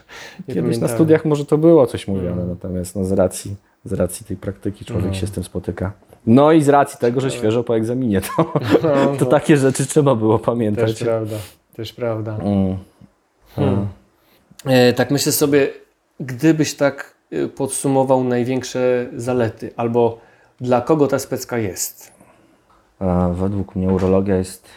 Kiedyś 0.46 0.56
na 0.56 0.62
pamiętałem. 0.62 0.94
studiach 0.94 1.24
może 1.24 1.44
to 1.46 1.58
było 1.58 1.86
coś 1.86 2.08
mówione, 2.08 2.32
Mm. 2.42 2.48
natomiast 2.48 2.96
no, 2.96 3.04
z, 3.04 3.12
racji, 3.12 3.56
z 3.84 3.92
racji 3.92 4.26
tej 4.26 4.36
praktyki 4.36 4.84
człowiek 4.84 5.04
Mm. 5.04 5.14
się 5.14 5.26
z 5.26 5.30
tym 5.30 5.44
spotyka. 5.44 5.92
No 6.26 6.52
i 6.52 6.62
z 6.62 6.68
racji 6.68 6.98
tego, 6.98 7.20
że 7.20 7.30
świeżo 7.30 7.64
po 7.64 7.76
egzaminie, 7.76 8.20
to, 8.20 8.52
No, 8.82 9.16
to 9.18 9.26
takie 9.26 9.56
rzeczy 9.56 9.86
trzeba 9.86 10.14
było 10.14 10.38
pamiętać. 10.38 10.90
Też 10.98 11.02
prawda, 11.02 11.36
też 11.76 11.92
prawda. 11.92 12.36
Mm. 12.40 12.76
Hmm. 13.56 13.86
E, 14.64 14.92
tak 14.92 15.10
myślę 15.10 15.32
sobie, 15.32 15.68
gdybyś 16.20 16.74
tak 16.74 17.14
e, 17.32 17.48
podsumował 17.48 18.24
największe 18.24 19.06
zalety, 19.16 19.70
albo 19.76 20.18
dla 20.60 20.80
kogo 20.80 21.06
ta 21.06 21.18
specka 21.18 21.58
jest? 21.58 22.12
A 22.98 23.28
według 23.32 23.76
mnie 23.76 23.88
urologia 23.88 24.36
jest 24.36 24.68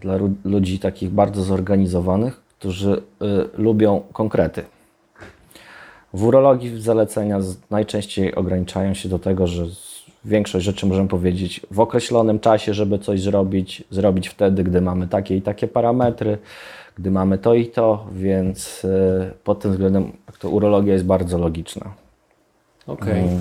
dla 0.00 0.18
ludzi 0.44 0.78
takich 0.78 1.10
bardzo 1.10 1.42
zorganizowanych, 1.42 2.40
którzy 2.58 2.92
y, 2.92 3.02
lubią 3.58 4.02
konkrety. 4.12 4.64
W 6.14 6.24
urologii 6.24 6.80
zalecenia 6.80 7.38
najczęściej 7.70 8.34
ograniczają 8.34 8.94
się 8.94 9.08
do 9.08 9.18
tego, 9.18 9.46
że 9.46 9.64
większość 10.24 10.64
rzeczy 10.64 10.86
możemy 10.86 11.08
powiedzieć 11.08 11.60
w 11.70 11.80
określonym 11.80 12.40
czasie, 12.40 12.74
żeby 12.74 12.98
coś 12.98 13.22
zrobić, 13.22 13.84
zrobić 13.90 14.28
wtedy, 14.28 14.64
gdy 14.64 14.80
mamy 14.80 15.08
takie 15.08 15.36
i 15.36 15.42
takie 15.42 15.68
parametry, 15.68 16.38
gdy 16.98 17.10
mamy 17.10 17.38
to 17.38 17.54
i 17.54 17.66
to, 17.66 18.06
więc 18.12 18.84
y, 18.84 19.30
pod 19.44 19.60
tym 19.60 19.70
względem 19.70 20.12
to 20.38 20.48
urologia 20.48 20.92
jest 20.92 21.06
bardzo 21.06 21.38
logiczna. 21.38 21.92
Okej. 22.86 23.20
Mm. 23.20 23.40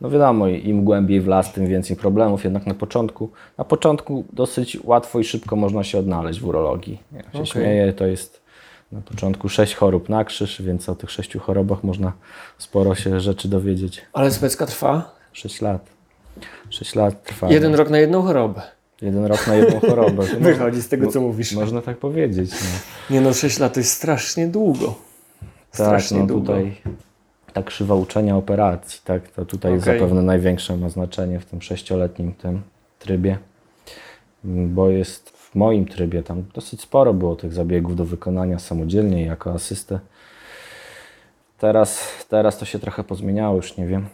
No 0.00 0.10
wiadomo, 0.10 0.48
im 0.48 0.84
głębiej 0.84 1.20
w 1.20 1.26
las, 1.26 1.52
tym 1.52 1.66
więcej 1.66 1.96
problemów, 1.96 2.44
jednak 2.44 2.66
na 2.66 2.74
początku, 2.74 3.30
na 3.58 3.64
początku 3.64 4.24
dosyć 4.32 4.78
łatwo 4.84 5.20
i 5.20 5.24
szybko 5.24 5.56
można 5.56 5.84
się 5.84 5.98
odnaleźć 5.98 6.40
w 6.40 6.46
urologii. 6.46 6.98
Ja 7.12 7.22
się 7.22 7.28
Okej. 7.28 7.46
śmieję, 7.46 7.92
to 7.92 8.06
jest 8.06 8.40
na 8.92 9.00
początku 9.00 9.48
sześć 9.48 9.74
chorób 9.74 10.08
na 10.08 10.24
krzyż, 10.24 10.62
więc 10.62 10.88
o 10.88 10.94
tych 10.94 11.10
sześciu 11.10 11.40
chorobach 11.40 11.84
można 11.84 12.12
sporo 12.58 12.94
się 12.94 13.20
rzeczy 13.20 13.48
dowiedzieć. 13.48 14.02
Ale 14.12 14.30
specka 14.30 14.66
trwa? 14.66 15.14
Sześć 15.32 15.60
lat. 15.60 15.86
Sześć 16.70 16.94
lat 16.94 17.24
trwa. 17.24 17.48
Jeden 17.48 17.74
rok 17.74 17.90
na 17.90 17.98
jedną 17.98 18.22
chorobę. 18.22 18.62
Jeden 19.02 19.24
rok 19.24 19.46
na 19.46 19.54
jedną 19.54 19.80
chorobę. 19.80 20.26
To 20.26 20.40
Wychodzi 20.40 20.82
z 20.82 20.88
tego, 20.88 21.10
co 21.10 21.20
mówisz. 21.20 21.52
Można 21.52 21.82
tak 21.82 21.98
powiedzieć. 21.98 22.50
No. 22.50 23.14
Nie 23.14 23.20
no, 23.20 23.32
6 23.32 23.58
lat 23.58 23.74
to 23.74 23.80
jest 23.80 23.92
strasznie 23.92 24.46
długo. 24.46 24.86
Tak, 24.86 25.46
Strasznie 25.72 26.18
no 26.18 26.26
długo. 26.26 26.46
tutaj 26.46 26.76
ta 27.56 27.62
krzywa 27.62 27.94
uczenia 27.94 28.36
operacji, 28.36 29.00
tak, 29.04 29.28
to 29.28 29.44
tutaj 29.44 29.72
Okej. 29.72 29.84
zapewne 29.84 30.22
największe 30.22 30.76
ma 30.76 30.88
znaczenie 30.88 31.40
w 31.40 31.44
tym 31.44 31.62
sześcioletnim 31.62 32.34
tym 32.34 32.62
trybie, 32.98 33.38
Mm, 34.44 34.74
bo 34.74 34.90
jest 34.90 35.30
w 35.30 35.54
moim 35.54 35.86
trybie 35.86 36.22
tam 36.22 36.44
dosyć 36.54 36.80
sporo 36.80 37.14
było 37.14 37.36
tych 37.36 37.52
zabiegów 37.52 37.96
do 37.96 38.04
wykonania 38.04 38.58
samodzielnie 38.58 39.26
jako 39.26 39.52
asystę. 39.52 40.00
Teraz, 41.58 42.08
teraz 42.28 42.58
to 42.58 42.64
się 42.64 42.78
trochę 42.78 43.04
pozmieniało, 43.04 43.56
już 43.56 43.76
nie 43.76 43.86
wiem 43.86 44.06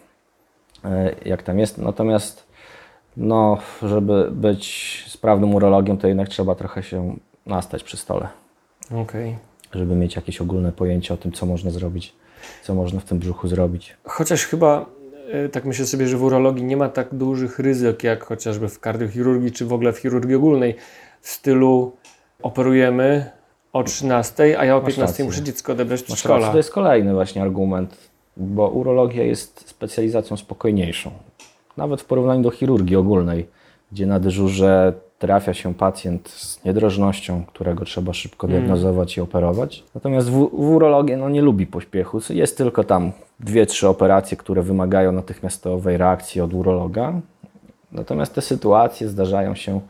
e, 0.85 1.15
jak 1.25 1.43
tam 1.43 1.59
jest, 1.59 1.79
natomiast 1.79 2.47
no, 3.17 3.59
żeby 3.83 4.31
być 4.31 5.05
sprawnym 5.09 5.55
urologiem, 5.55 5.99
to 5.99 6.09
jednak 6.09 6.29
trzeba 6.29 6.55
trochę 6.55 6.83
się 6.83 7.17
nastać 7.47 7.83
przy 7.83 7.97
stole 7.97 8.29
Okej. 8.91 9.37
żeby 9.75 9.95
mieć 9.95 10.17
jakieś 10.17 10.41
ogólne 10.41 10.73
pojęcie 10.73 11.15
o 11.15 11.17
tym, 11.17 11.33
co 11.33 11.47
można 11.47 11.71
zrobić, 11.71 12.15
co 12.63 12.75
można 12.75 13.01
w 13.01 13.05
tym 13.05 13.19
brzuchu 13.19 13.49
zrobić. 13.49 13.97
Chociaż 14.05 14.47
chyba, 14.47 14.87
e, 15.31 15.49
tak 15.49 15.65
myślę 15.65 15.87
sobie, 15.87 16.09
że 16.09 16.17
w 16.17 16.23
urologii 16.23 16.65
nie 16.65 16.77
ma 16.77 16.89
tak 16.89 17.15
dużych 17.15 17.59
ryzyk, 17.59 18.05
jak 18.05 18.25
chociażby 18.25 18.69
w 18.69 18.81
kardiochirurgii, 18.81 19.53
czy 19.53 19.67
w 19.67 19.73
ogóle 19.73 19.93
w 19.93 19.99
chirurgii 19.99 20.35
ogólnej. 20.35 20.75
W 21.21 21.29
stylu 21.29 21.93
operujemy 22.43 23.31
o 23.73 23.83
13, 23.83 24.59
a 24.59 24.65
ja 24.65 24.77
o 24.77 24.81
Masz 24.81 24.87
15 24.87 25.03
rację. 25.03 25.25
muszę 25.25 25.43
dziecko 25.43 25.73
odebrać 25.73 26.01
z 26.01 26.27
rację, 26.27 26.51
To 26.51 26.57
jest 26.57 26.71
kolejny 26.71 27.15
właśnie 27.15 27.43
argument, 27.43 27.97
bo 28.37 28.69
urologia 28.69 29.23
jest 29.23 29.69
specjalizacją 29.69 30.37
spokojniejszą. 30.37 31.11
Nawet 31.77 32.01
w 32.01 32.05
porównaniu 32.05 32.43
do 32.43 32.51
chirurgii 32.51 32.97
ogólnej, 32.97 33.49
gdzie 33.93 34.07
na 34.07 34.21
dyżurze 34.21 34.93
trafia 35.23 35.55
się 35.55 35.75
pacjent 35.75 36.29
z 36.29 36.65
niedrożnością, 36.65 37.45
którego 37.45 37.85
trzeba 37.85 38.13
szybko 38.13 38.49
diagnozować 38.49 39.17
i 39.17 39.21
operować. 39.21 39.85
Natomiast 39.95 40.31
w, 40.31 40.49
urologii 40.53 41.17
no, 41.17 41.29
nie 41.29 41.43
lubi 41.43 41.67
pośpiechu. 41.67 42.19
Jest 42.31 42.57
tylko 42.59 42.85
tam 42.85 43.13
dwie, 43.41 43.67
trzy 43.67 43.89
operacje, 43.89 44.37
które 44.37 44.63
wymagają 44.63 45.13
natychmiastowej 45.13 45.97
reakcji 45.97 46.41
od 46.41 46.55
urologa. 46.55 47.13
Natomiast 47.93 48.35
te 48.35 48.41
sytuacje 48.41 49.09
zdarzają 49.09 49.55
się 49.55 49.81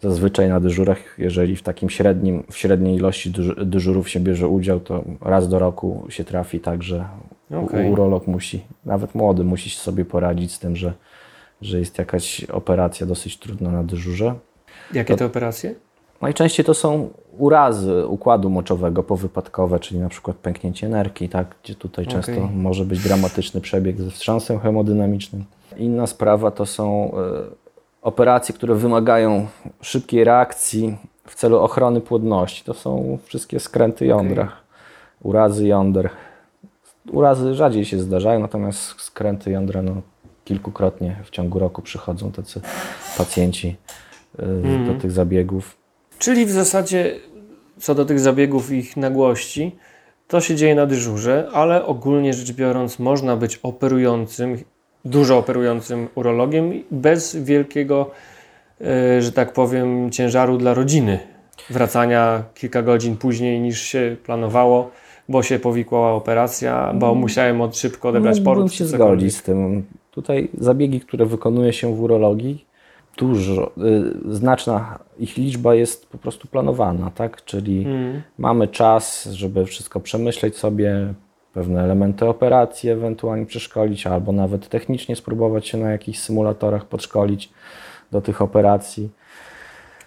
zazwyczaj 0.00 0.48
na 0.48 0.60
dyżurach, 0.60 1.18
jeżeli 1.18 1.56
w 1.56 1.62
takim 1.62 1.90
średnim, 1.90 2.44
w 2.50 2.56
średniej 2.56 2.96
ilości 2.96 3.30
dyż- 3.30 3.64
dyżurów 3.64 4.08
się 4.08 4.20
bierze 4.20 4.48
udział, 4.48 4.80
to 4.80 5.04
raz 5.20 5.48
do 5.48 5.58
roku 5.58 6.06
się 6.08 6.24
trafi 6.24 6.60
tak, 6.60 6.82
że 6.82 7.04
Okej. 7.50 7.90
urolog 7.90 8.26
musi, 8.26 8.60
nawet 8.84 9.14
młody 9.14 9.44
musi 9.44 9.70
sobie 9.70 10.04
poradzić 10.04 10.52
z 10.52 10.58
tym, 10.58 10.76
że, 10.76 10.92
że 11.62 11.78
jest 11.78 11.98
jakaś 11.98 12.44
operacja 12.44 13.06
dosyć 13.06 13.38
trudna 13.38 13.70
na 13.70 13.82
dyżurze. 13.84 14.34
Jakie 14.92 15.16
te 15.16 15.26
operacje? 15.26 15.74
Najczęściej 16.22 16.66
to 16.66 16.74
są 16.74 17.10
urazy 17.38 18.06
układu 18.06 18.50
moczowego 18.50 19.02
powypadkowe, 19.02 19.80
czyli 19.80 20.00
na 20.00 20.08
przykład 20.08 20.36
pęknięcie 20.36 20.88
nerki, 20.88 21.28
tak, 21.28 21.54
gdzie 21.62 21.74
tutaj 21.74 22.06
często 22.06 22.32
może 22.54 22.84
być 22.84 23.02
dramatyczny 23.02 23.60
przebieg 23.60 24.00
ze 24.00 24.10
wstrząsem 24.10 24.60
hemodynamicznym. 24.60 25.44
Inna 25.76 26.06
sprawa 26.06 26.50
to 26.50 26.66
są 26.66 27.12
e, 27.12 27.16
operacje, 28.02 28.54
które 28.54 28.74
wymagają 28.74 29.46
szybkiej 29.80 30.24
reakcji 30.24 30.96
w 31.26 31.34
celu 31.34 31.58
ochrony 31.58 32.00
płodności. 32.00 32.64
To 32.64 32.74
są 32.74 33.18
wszystkie 33.24 33.60
skręty 33.60 34.06
jądra, 34.06 34.52
urazy 35.22 35.66
jąder. 35.66 36.10
Urazy 37.12 37.54
rzadziej 37.54 37.84
się 37.84 37.98
zdarzają, 37.98 38.40
natomiast 38.40 39.00
skręty 39.00 39.50
jądra 39.50 39.82
no, 39.82 39.92
kilkukrotnie 40.44 41.16
w 41.24 41.30
ciągu 41.30 41.58
roku 41.58 41.82
przychodzą 41.82 42.32
tacy 42.32 42.60
pacjenci 43.18 43.76
e, 44.38 44.86
do 44.86 45.00
tych 45.00 45.10
zabiegów. 45.12 45.76
Czyli 46.18 46.46
w 46.46 46.50
zasadzie 46.50 47.14
co 47.78 47.94
do 47.94 48.04
tych 48.04 48.20
zabiegów 48.20 48.72
i 48.72 48.76
ich 48.76 48.96
nagłości, 48.96 49.76
to 50.28 50.40
się 50.40 50.54
dzieje 50.54 50.74
na 50.74 50.86
dyżurze, 50.86 51.48
ale 51.52 51.84
ogólnie 51.84 52.34
rzecz 52.34 52.52
biorąc 52.52 52.98
można 52.98 53.36
być 53.36 53.60
operującym, 53.62 54.58
dużo 55.04 55.38
operującym 55.38 56.08
urologiem 56.14 56.72
bez 56.90 57.36
wielkiego, 57.36 58.10
e, 58.80 59.22
że 59.22 59.32
tak 59.32 59.52
powiem, 59.52 60.10
ciężaru 60.10 60.58
dla 60.58 60.74
rodziny. 60.74 61.18
Wracania 61.70 62.44
kilka 62.54 62.82
godzin 62.82 63.16
później 63.16 63.60
niż 63.60 63.80
się 63.80 64.16
planowało, 64.24 64.90
bo 65.28 65.42
się 65.42 65.58
powikłała 65.58 66.12
operacja, 66.12 66.92
bo 66.94 67.14
musiałem 67.14 67.60
od 67.60 67.76
szybko 67.76 68.08
odebrać 68.08 68.40
Mógłbym 68.40 68.62
port. 68.62 68.72
się 68.72 68.84
zgodzić 68.86 69.36
z 69.36 69.42
tym. 69.42 69.84
Tutaj 70.10 70.48
zabiegi, 70.58 71.00
które 71.00 71.26
wykonuje 71.26 71.72
się 71.72 71.94
w 71.96 72.02
urologii, 72.02 72.65
dużo, 73.16 73.72
y, 74.28 74.34
znaczna 74.34 74.98
ich 75.18 75.36
liczba 75.36 75.74
jest 75.74 76.08
po 76.08 76.18
prostu 76.18 76.48
planowana, 76.48 77.10
tak? 77.10 77.44
Czyli 77.44 77.84
Mm. 77.86 78.22
mamy 78.38 78.68
czas, 78.68 79.24
żeby 79.24 79.64
wszystko 79.66 80.00
przemyśleć 80.00 80.56
sobie, 80.56 81.14
pewne 81.54 81.84
elementy 81.84 82.26
operacji 82.26 82.90
ewentualnie 82.90 83.46
przeszkolić, 83.46 84.06
albo 84.06 84.32
nawet 84.32 84.68
technicznie 84.68 85.16
spróbować 85.16 85.68
się 85.68 85.78
na 85.78 85.90
jakichś 85.90 86.18
symulatorach 86.18 86.84
podszkolić 86.84 87.50
do 88.12 88.20
tych 88.20 88.42
operacji. 88.42 89.10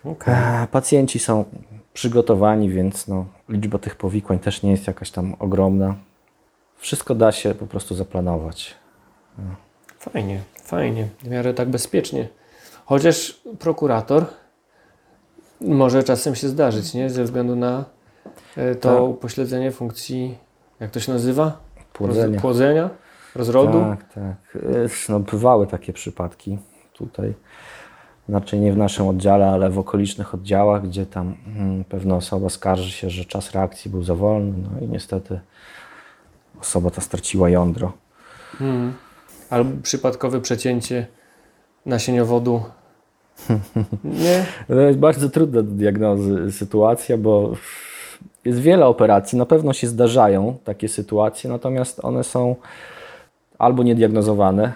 Okej. 0.05 0.33
E, 0.33 0.67
Pacjenci 0.71 1.19
są 1.19 1.45
przygotowani, 1.93 2.69
więc 2.69 3.07
no, 3.07 3.25
liczba 3.49 3.77
tych 3.77 3.95
powikłań 3.95 4.39
też 4.39 4.63
nie 4.63 4.71
jest 4.71 4.87
jakaś 4.87 5.11
tam 5.11 5.35
ogromna. 5.39 5.95
Wszystko 6.77 7.15
da 7.15 7.31
się 7.31 7.53
po 7.53 7.67
prostu 7.67 7.95
zaplanować. 7.95 8.75
Fajnie, 9.99 10.39
fajnie, 10.63 11.07
w 11.23 11.27
miarę 11.29 11.53
tak 11.53 11.69
bezpiecznie. 11.69 12.27
Chociaż 12.89 13.41
prokurator 13.59 14.25
może 15.61 16.03
czasem 16.03 16.35
się 16.35 16.47
zdarzyć, 16.47 16.93
nie? 16.93 17.09
Ze 17.09 17.23
względu 17.23 17.55
na 17.55 17.85
e, 18.57 18.75
to 18.75 18.93
Tak. 18.93 19.01
upośledzenie 19.01 19.71
funkcji, 19.71 20.37
jak 20.79 20.91
to 20.91 20.99
się 20.99 21.13
nazywa? 21.13 21.57
Płodzenia. 21.93 22.39
Płodzenia? 22.41 22.89
Rozrodu? 23.35 23.79
Tak, 23.79 24.13
tak. 24.13 24.57
No, 25.09 25.19
bywały 25.19 25.67
takie 25.67 25.93
przypadki 25.93 26.57
tutaj. 26.93 27.33
Znaczy 28.29 28.57
nie 28.59 28.73
w 28.73 28.77
naszym 28.77 29.07
oddziale, 29.07 29.47
ale 29.47 29.69
w 29.69 29.79
okolicznych 29.79 30.33
oddziałach, 30.33 30.87
gdzie 30.87 31.05
tam 31.05 31.35
mm, 31.47 31.83
pewna 31.83 32.15
osoba 32.15 32.49
skarży 32.49 32.91
się, 32.91 33.09
że 33.09 33.25
czas 33.25 33.51
reakcji 33.51 33.91
był 33.91 34.03
za 34.03 34.15
wolny, 34.15 34.53
no 34.73 34.85
i 34.85 34.87
niestety 34.87 35.39
osoba 36.61 36.91
ta 36.91 37.01
straciła 37.01 37.49
jądro. 37.49 37.91
Mm. 38.61 38.93
Albo 39.49 39.71
przypadkowe 39.83 40.41
przecięcie 40.41 41.07
nasieniowodu. 41.85 42.63
Nie? 44.03 44.45
To 44.67 44.79
jest 44.81 44.99
bardzo 44.99 45.29
trudna 45.29 45.61
do 45.61 45.71
diagnozy 45.71 46.51
sytuacja, 46.51 47.17
bo 47.17 47.53
jest 48.45 48.59
wiele 48.59 48.85
operacji, 48.85 49.37
na 49.37 49.45
pewno 49.45 49.73
się 49.73 49.87
zdarzają 49.87 50.57
takie 50.63 50.89
sytuacje, 50.89 51.49
natomiast 51.49 52.05
one 52.05 52.23
są 52.23 52.55
albo 53.59 53.83
niediagnozowane 53.83 54.73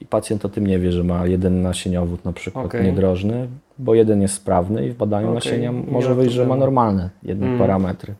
i 0.00 0.06
pacjent 0.06 0.44
o 0.44 0.48
tym 0.48 0.66
nie 0.66 0.78
wie, 0.78 0.92
że 0.92 1.04
ma 1.04 1.26
jeden 1.26 1.62
nasieniowód 1.62 2.24
na 2.24 2.32
przykład 2.32 2.66
Okej. 2.66 2.84
niedrożny, 2.84 3.48
bo 3.78 3.94
jeden 3.94 4.22
jest 4.22 4.34
sprawny 4.34 4.86
i 4.86 4.90
w 4.90 4.96
badaniu 4.96 5.26
Okej, 5.26 5.34
nasienia 5.34 5.72
może 5.72 6.08
ma 6.08 6.14
wyjść, 6.14 6.34
że 6.34 6.46
ma 6.46 6.56
normalne 6.56 7.10
jednak 7.22 7.48
Mm. 7.48 7.58
parametry. 7.58 8.14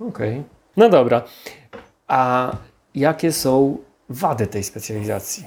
Okej. 0.00 0.42
No 0.76 0.88
dobra. 0.88 1.22
A 2.08 2.52
jakie 2.94 3.32
są 3.32 3.76
wady 4.08 4.46
tej 4.46 4.62
specjalizacji? 4.62 5.44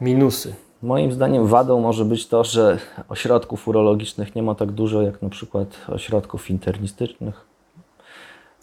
Minusy. 0.00 0.54
Moim 0.82 1.12
zdaniem 1.12 1.46
wadą 1.46 1.80
może 1.80 2.04
być 2.04 2.26
to, 2.26 2.44
że 2.44 2.78
ośrodków 3.08 3.68
urologicznych 3.68 4.34
nie 4.34 4.42
ma 4.42 4.54
tak 4.54 4.72
dużo 4.72 5.02
jak 5.02 5.22
na 5.22 5.28
przykład 5.28 5.68
ośrodków 5.88 6.50
internistycznych. 6.50 7.50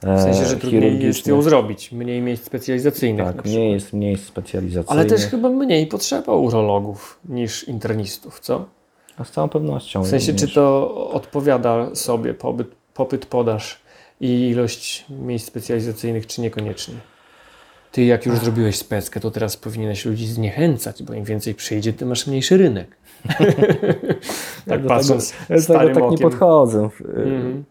W 0.03 0.21
sensie, 0.21 0.45
że 0.45 0.55
e, 0.55 0.59
trudniej 0.59 1.03
jest 1.03 1.27
ją 1.27 1.41
zrobić, 1.41 1.91
mniej 1.91 2.21
miejsc 2.21 2.45
specjalizacyjnych. 2.45 3.25
Tak, 3.25 3.45
mniej 3.45 3.71
jest 3.71 3.93
mniej 3.93 4.17
specjalizacyjnych. 4.17 4.91
Ale 4.91 5.05
też 5.05 5.21
chyba 5.21 5.49
mniej 5.49 5.87
potrzeba 5.87 6.33
urologów 6.33 7.19
niż 7.29 7.67
internistów, 7.67 8.39
co? 8.39 8.65
A 9.17 9.23
z 9.23 9.31
całą 9.31 9.49
pewnością. 9.49 10.03
W 10.03 10.07
sensie, 10.07 10.33
czy 10.33 10.47
to 10.47 10.93
odpowiada 11.11 11.95
sobie 11.95 12.33
popyt, 12.93 13.25
podaż 13.25 13.81
i 14.21 14.49
ilość 14.49 15.05
miejsc 15.09 15.47
specjalizacyjnych, 15.47 16.27
czy 16.27 16.41
niekoniecznie? 16.41 16.95
Ty 17.97 18.03
jak 18.05 18.25
już 18.25 18.37
zrobiłeś 18.39 18.75
speckę, 18.75 19.19
to 19.19 19.31
teraz 19.31 19.57
powinieneś 19.57 20.05
ludzi 20.05 20.27
zniechęcać, 20.27 21.03
bo 21.03 21.13
im 21.13 21.23
więcej 21.23 21.55
przyjdzie, 21.55 21.93
tym 21.93 22.07
masz 22.09 22.27
mniejszy 22.27 22.57
rynek. 22.57 22.87
tak 24.69 24.81
do 24.83 24.89
patrząc 24.89 25.31
tego, 25.31 25.55
do 25.59 25.61
starym 25.61 25.87
tego 25.87 25.99
tak 25.99 26.09
nie 26.09 26.15
okiem. 26.15 26.29
podchodzę. 26.29 26.89
Mhm. 27.07 27.63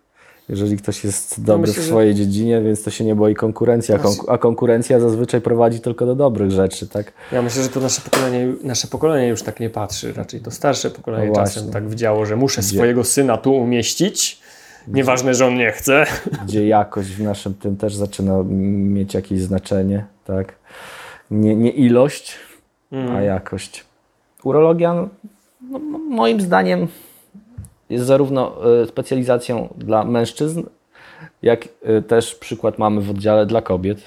Jeżeli 0.48 0.76
ktoś 0.76 1.04
jest 1.04 1.44
dobry 1.44 1.60
myślę, 1.68 1.74
w 1.82 1.84
że- 1.84 1.90
swojej 1.90 2.14
dziedzinie, 2.14 2.60
więc 2.62 2.82
to 2.82 2.90
się 2.90 3.04
nie 3.04 3.14
boi 3.14 3.34
konkurencji, 3.34 3.94
a, 3.94 3.98
konku- 3.98 4.24
a 4.28 4.38
konkurencja 4.38 5.00
zazwyczaj 5.00 5.40
prowadzi 5.40 5.80
tylko 5.80 6.06
do 6.06 6.14
dobrych 6.14 6.50
rzeczy, 6.50 6.88
tak? 6.88 7.12
Ja 7.32 7.42
myślę, 7.42 7.62
że 7.62 7.68
to 7.68 7.80
nasze 7.80 8.00
pokolenie, 8.00 8.52
nasze 8.62 8.88
pokolenie 8.88 9.28
już 9.28 9.42
tak 9.42 9.60
nie 9.60 9.70
patrzy. 9.70 10.12
Raczej 10.12 10.40
to 10.40 10.50
starsze 10.50 10.90
pokolenie 10.90 11.28
No 11.28 11.34
czasem 11.34 11.70
tak 11.70 11.88
widziało, 11.88 12.26
że 12.26 12.36
muszę 12.36 12.60
Gdzie- 12.60 12.76
swojego 12.76 13.04
syna 13.04 13.36
tu 13.36 13.54
umieścić. 13.56 14.40
Nieważne, 14.88 15.34
że 15.34 15.46
on 15.46 15.54
nie 15.54 15.72
chce. 15.72 16.06
Gdzie 16.44 16.66
jakość 16.66 17.08
w 17.08 17.22
naszym 17.22 17.54
tym 17.54 17.76
też 17.76 17.94
zaczyna 17.94 18.42
mieć 18.48 19.14
jakieś 19.14 19.40
znaczenie, 19.40 20.04
tak? 20.26 20.54
Nie, 21.30 21.56
nie 21.56 21.70
ilość, 21.70 22.38
Mm. 22.92 23.16
a 23.16 23.22
jakość. 23.22 23.84
Urologia, 24.44 24.94
no, 24.94 25.08
no, 25.70 25.78
no, 25.78 25.98
moim 25.98 26.40
zdaniem, 26.40 26.88
jest 27.90 28.04
zarówno 28.06 28.56
e, 28.82 28.86
specjalizacją 28.86 29.74
dla 29.76 30.04
mężczyzn, 30.04 30.62
jak 31.42 31.68
e, 31.82 32.02
też 32.02 32.34
przykład 32.34 32.78
mamy 32.78 33.00
w 33.00 33.10
oddziale 33.10 33.46
dla 33.46 33.62
kobiet. 33.62 33.98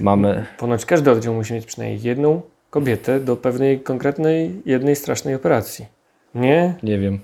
Mamy 0.00 0.46
Ponoć 0.58 0.84
każdy 0.84 1.10
oddział 1.10 1.34
musi 1.34 1.54
mieć 1.54 1.66
przynajmniej 1.66 2.02
jedną 2.02 2.40
kobietę 2.70 3.20
do 3.20 3.36
pewnej 3.36 3.80
konkretnej, 3.80 4.62
jednej 4.66 4.96
strasznej 4.96 5.34
operacji. 5.34 5.86
Nie? 6.34 6.74
Nie 6.82 6.98
wiem 6.98 7.18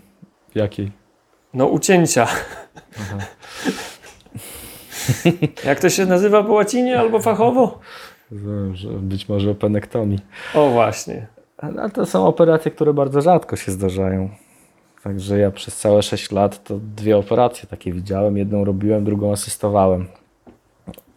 jakiej. 0.55 0.91
No 1.55 1.67
ucięcia. 1.67 2.29
Jak 5.65 5.81
to 5.81 5.91
się 5.91 6.07
nazywa 6.07 6.43
po 6.45 6.53
łacinie 6.53 6.99
albo 6.99 7.21
fachowo? 7.21 7.79
Być 9.01 9.29
może 9.29 9.51
openektomii. 9.51 10.19
O 10.55 10.71
właśnie. 10.71 11.27
Ale 11.59 11.91
to 11.91 12.07
są 12.07 12.27
operacje, 12.27 12.71
które 12.71 12.95
bardzo 12.95 13.21
rzadko 13.23 13.57
się 13.57 13.73
zdarzają. 13.73 14.29
Także 15.03 15.39
ja 15.39 15.51
przez 15.51 15.77
całe 15.77 16.03
6 16.03 16.33
lat 16.33 16.65
to 16.65 16.79
dwie 16.97 17.17
operacje 17.17 17.69
takie 17.69 17.93
widziałem. 17.93 18.37
Jedną 18.37 18.65
robiłem, 18.65 19.05
drugą 19.05 19.33
asystowałem. 19.33 20.07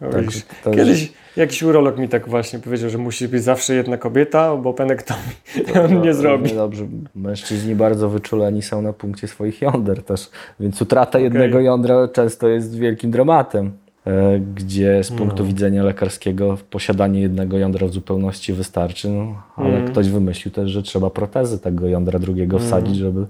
No, 0.00 0.08
Tak, 0.10 0.24
to- 0.64 0.70
Kiedyś 0.70 1.12
jakiś 1.36 1.62
urolog 1.62 1.98
mi 1.98 2.08
tak 2.08 2.28
właśnie 2.28 2.58
powiedział, 2.58 2.90
że 2.90 2.98
musi 2.98 3.28
być 3.28 3.42
zawsze 3.42 3.74
jedna 3.74 3.96
kobieta, 3.98 4.56
bo 4.56 4.74
penektomii 4.74 5.22
on 5.84 6.02
nie 6.02 6.14
zrobi. 6.14 6.52
Dobrze, 6.52 6.86
mężczyźni 7.14 7.74
bardzo 7.74 8.08
wyczuleni 8.08 8.62
są 8.62 8.82
na 8.82 8.92
punkcie 8.92 9.28
swoich 9.28 9.62
jąder 9.62 10.02
też, 10.02 10.30
więc 10.60 10.82
utrata 10.82 11.18
jednego 11.18 11.60
jądra 11.60 12.08
często 12.08 12.48
jest 12.48 12.78
wielkim 12.78 13.10
dramatem. 13.10 13.72
E, 14.08 14.38
Gdzie 14.54 15.04
z 15.04 15.10
punktu 15.10 15.42
No. 15.42 15.48
widzenia 15.48 15.82
lekarskiego 15.82 16.58
posiadanie 16.70 17.20
jednego 17.20 17.58
jądra 17.58 17.86
w 17.86 17.92
zupełności 17.92 18.52
wystarczy, 18.52 19.08
no, 19.08 19.42
ale 19.56 19.68
Mm. 19.76 19.88
ktoś 19.88 20.08
wymyślił 20.08 20.52
też, 20.54 20.70
że 20.70 20.82
trzeba 20.82 21.10
protezy 21.10 21.58
tego 21.58 21.88
jądra 21.88 22.18
drugiego 22.18 22.58
wsadzić, 22.58 22.96
żeby 22.96 23.26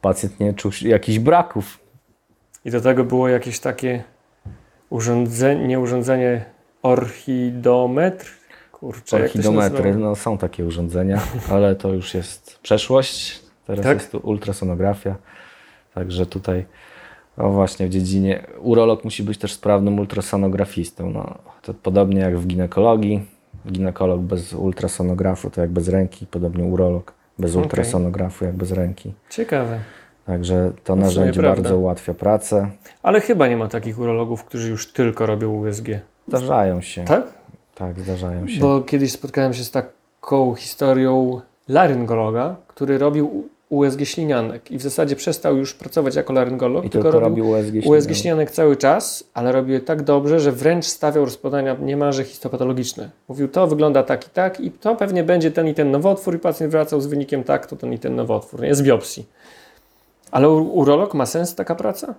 pacjent 0.00 0.40
nie 0.40 0.54
czuł 0.54 0.70
jakichś 0.82 1.18
braków. 1.18 1.78
I 2.64 2.70
do 2.70 2.80
tego 2.80 3.04
było 3.04 3.28
jakieś 3.28 3.60
takie 3.60 4.04
urządzenie, 4.90 5.66
nie 5.68 5.80
urządzenie, 5.80 6.44
orchidometr? 6.82 8.26
Kurczę, 8.72 9.16
Orchidometry, 9.16 9.94
no 9.94 10.16
są 10.16 10.38
takie 10.38 10.64
urządzenia, 10.64 11.20
ale 11.50 11.76
to 11.76 11.92
już 11.92 12.14
jest 12.14 12.58
przeszłość. 12.62 13.40
Teraz 13.66 13.84
Tak? 13.84 13.98
jest 13.98 14.12
tu 14.12 14.18
ultrasonografia. 14.18 15.16
Także 15.94 16.26
tutaj, 16.26 16.64
no 17.38 17.50
właśnie 17.50 17.86
w 17.86 17.90
dziedzinie, 17.90 18.46
urolog 18.60 19.04
musi 19.04 19.22
być 19.22 19.38
też 19.38 19.52
sprawnym 19.52 19.98
ultrasonografistą. 19.98 21.10
No, 21.10 21.34
to 21.62 21.74
podobnie 21.74 22.20
jak 22.20 22.38
w 22.38 22.46
ginekologii. 22.46 23.26
Ginekolog 23.72 24.20
bez 24.20 24.52
ultrasonografu 24.52 25.50
to 25.50 25.60
jak 25.60 25.70
bez 25.70 25.88
ręki, 25.88 26.26
podobnie 26.26 26.64
urolog 26.64 27.12
bez 27.38 27.50
Okej. 27.50 27.62
ultrasonografu 27.62 28.44
jak 28.44 28.54
bez 28.54 28.72
ręki. 28.72 29.12
Ciekawe. 29.30 29.78
Także 30.26 30.72
to 30.84 30.96
narzędzie 30.96 31.42
bardzo 31.42 31.78
ułatwia 31.78 32.14
pracę. 32.14 32.70
Ale 33.02 33.20
chyba 33.20 33.48
nie 33.48 33.56
ma 33.56 33.68
takich 33.68 33.98
urologów, 33.98 34.44
którzy 34.44 34.70
już 34.70 34.92
tylko 34.92 35.26
robią 35.26 35.50
USG. 35.50 35.86
Zdarzają 36.28 36.80
się. 36.80 37.04
Tak? 37.04 37.32
Tak, 37.74 38.00
zdarzają 38.00 38.48
się. 38.48 38.60
Bo 38.60 38.80
kiedyś 38.80 39.12
spotkałem 39.12 39.54
się 39.54 39.64
z 39.64 39.70
taką 39.70 40.54
historią 40.54 41.40
laryngologa, 41.68 42.56
który 42.68 42.98
robił 42.98 43.48
USG 43.70 44.04
ślinianek 44.04 44.70
i 44.70 44.78
w 44.78 44.82
zasadzie 44.82 45.16
przestał 45.16 45.56
już 45.56 45.74
pracować 45.74 46.14
jako 46.14 46.32
laryngolog, 46.32 46.84
I 46.84 46.90
tylko 46.90 47.10
robił 47.10 47.48
USG 47.50 47.74
USG 47.74 47.82
ślinianek. 47.82 48.16
ślinianek 48.16 48.50
cały 48.50 48.76
czas, 48.76 49.24
ale 49.34 49.52
robił 49.52 49.74
je 49.74 49.80
tak 49.80 50.02
dobrze, 50.02 50.40
że 50.40 50.52
wręcz 50.52 50.84
stawiał 50.86 51.24
rozpoznania 51.24 51.76
niemalże 51.80 52.24
histopatologiczne. 52.24 53.10
Mówił, 53.28 53.48
to 53.48 53.66
wygląda 53.66 54.02
tak 54.02 54.26
i 54.26 54.30
tak 54.30 54.60
i 54.60 54.70
to 54.70 54.96
pewnie 54.96 55.24
będzie 55.24 55.50
ten 55.50 55.68
i 55.68 55.74
ten 55.74 55.90
nowotwór 55.90 56.34
i 56.34 56.38
pacjent 56.38 56.72
wracał 56.72 57.00
z 57.00 57.06
wynikiem 57.06 57.44
tak, 57.44 57.66
to 57.66 57.76
ten 57.76 57.92
i 57.92 57.98
ten 57.98 58.16
nowotwór, 58.16 58.62
nie? 58.62 58.74
Z 58.74 58.82
biopsji. 58.82 59.26
Ale 60.30 60.48
urolog 60.48 61.14
ma 61.14 61.26
sens 61.26 61.54
taka 61.54 61.74
praca? 61.74 62.14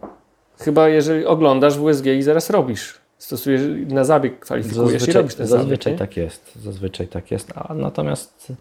Chyba 0.59 0.89
jeżeli 0.89 1.25
oglądasz 1.25 1.77
w 1.77 1.83
USG 1.83 2.05
i 2.05 2.21
zaraz 2.23 2.49
robisz. 2.49 3.01
Stosujesz 3.17 3.61
na 3.87 4.03
zabieg, 4.03 4.39
kwalifikujesz 4.39 4.93
i 4.93 4.99
Zazwyczaj, 4.99 5.21
robisz 5.21 5.35
ten 5.35 5.47
zabieg. 5.47 5.61
zazwyczaj 5.61 5.93
nie? 5.93 5.99
tak 5.99 6.17
jest. 6.17 6.51
Zazwyczaj 6.63 7.07
tak 7.07 7.31
jest. 7.31 7.47
A 7.55 7.73
natomiast 7.73 8.51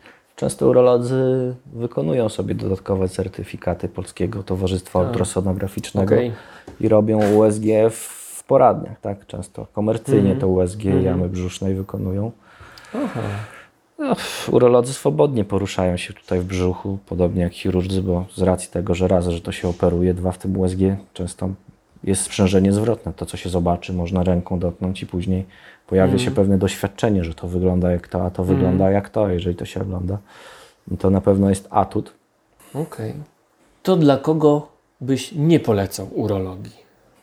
często 0.40 0.68
urolodzy 0.68 1.54
wykonują 1.72 2.28
sobie 2.28 2.54
dodatkowe 2.54 3.08
certyfikaty 3.08 3.88
Polskiego 3.88 4.42
Towarzystwa 4.42 4.98
Tak. 5.00 5.08
Ultrasonograficznego 5.08 6.14
Okej. 6.14 6.32
i 6.80 6.88
robią 6.88 7.34
USG 7.34 7.64
w 7.90 8.44
poradniach, 8.46 9.00
tak? 9.00 9.26
Często 9.26 9.66
komercyjnie 9.72 10.20
Mhm. 10.32 10.40
to 10.40 10.48
USG 10.48 10.86
Mhm. 10.86 11.04
jamy 11.04 11.28
brzusznej 11.28 11.74
wykonują. 11.74 12.32
Aha. 12.94 13.20
No, 13.98 14.16
urolodzy 14.50 14.92
swobodnie 14.92 15.44
poruszają 15.44 15.96
się 15.96 16.12
tutaj 16.14 16.40
w 16.40 16.44
brzuchu, 16.44 16.98
podobnie 17.06 17.42
jak 17.42 17.52
chirurdzy, 17.52 18.02
bo 18.02 18.24
z 18.34 18.42
racji 18.42 18.70
tego, 18.70 18.94
że 18.94 19.08
raz, 19.08 19.26
że 19.28 19.40
to 19.40 19.52
się 19.52 19.68
operuje, 19.68 20.14
dwa 20.14 20.32
w 20.32 20.38
tym 20.38 20.56
USG 20.56 20.78
często 21.12 21.48
jest 22.04 22.22
sprzężenie 22.22 22.72
zwrotne. 22.72 23.12
To, 23.12 23.26
co 23.26 23.36
się 23.36 23.48
zobaczy, 23.48 23.92
można 23.92 24.22
ręką 24.22 24.58
dotknąć 24.58 25.02
i 25.02 25.06
później 25.06 25.46
pojawia 25.90 26.18
się 26.18 26.30
pewne 26.30 26.58
doświadczenie, 26.58 27.24
że 27.24 27.34
to 27.34 27.48
wygląda 27.48 27.90
jak 27.90 28.08
to, 28.08 28.24
a 28.24 28.30
to 28.30 28.44
wygląda 28.44 28.90
jak 28.90 29.08
to, 29.08 29.28
jeżeli 29.28 29.56
to 29.56 29.64
się 29.64 29.82
ogląda. 29.82 30.18
No 30.88 30.96
to 30.96 31.10
na 31.10 31.20
pewno 31.20 31.48
jest 31.48 31.68
atut. 31.70 32.12
Okej. 32.74 33.14
To 33.82 33.96
dla 33.96 34.16
kogo 34.16 34.68
byś 35.00 35.32
nie 35.32 35.60
polecał 35.60 36.08
urologii? 36.14 36.76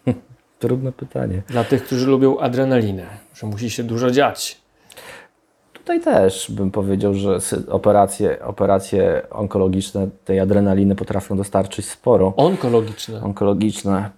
Trudne 0.59 0.91
pytanie. 0.91 1.41
Dla 1.47 1.63
tych, 1.63 1.83
którzy 1.83 2.07
lubią 2.07 2.39
adrenalinę, 2.39 3.05
że 3.33 3.47
musi 3.47 3.69
się 3.69 3.83
dużo 3.83 4.11
dziać. 4.11 4.61
Tutaj 5.73 6.01
też 6.01 6.51
bym 6.51 6.71
powiedział, 6.71 7.13
że 7.13 7.39
operacje, 7.69 8.43
operacje 8.43 9.21
onkologiczne 9.29 10.07
tej 10.25 10.39
adrenaliny 10.39 10.95
potrafią 10.95 11.37
dostarczyć 11.37 11.85
sporo. 11.85 12.33
Onkologiczne. 12.37 13.21
onkologiczne, 13.21 14.09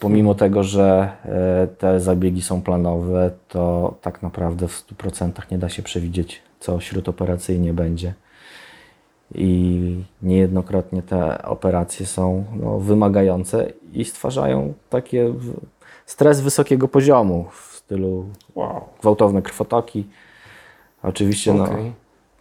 pomimo 0.00 0.34
tego, 0.34 0.62
że 0.62 1.12
e, 1.24 1.66
te 1.78 2.00
zabiegi 2.00 2.42
są 2.42 2.62
planowe, 2.62 3.30
to 3.48 3.94
tak 4.02 4.22
naprawdę 4.22 4.68
w 4.68 4.86
100% 4.86 5.32
nie 5.50 5.58
da 5.58 5.68
się 5.68 5.82
przewidzieć, 5.82 6.42
co 6.60 6.80
śródoperacyjnie 6.80 7.72
będzie. 7.74 8.14
I 9.34 9.96
niejednokrotnie 10.22 11.02
te 11.02 11.42
operacje 11.42 12.06
są 12.06 12.44
no, 12.60 12.78
wymagające 12.78 13.72
i 13.92 14.04
stwarzają 14.04 14.74
takie 14.90 15.34
stres 16.06 16.40
wysokiego 16.40 16.88
poziomu 16.88 17.46
w 17.50 17.76
stylu 17.76 18.26
Wow. 18.54 18.84
gwałtowne 19.00 19.42
krwotoki. 19.42 20.06
Oczywiście 21.02 21.54
no, 21.54 21.64
Okej. 21.64 21.92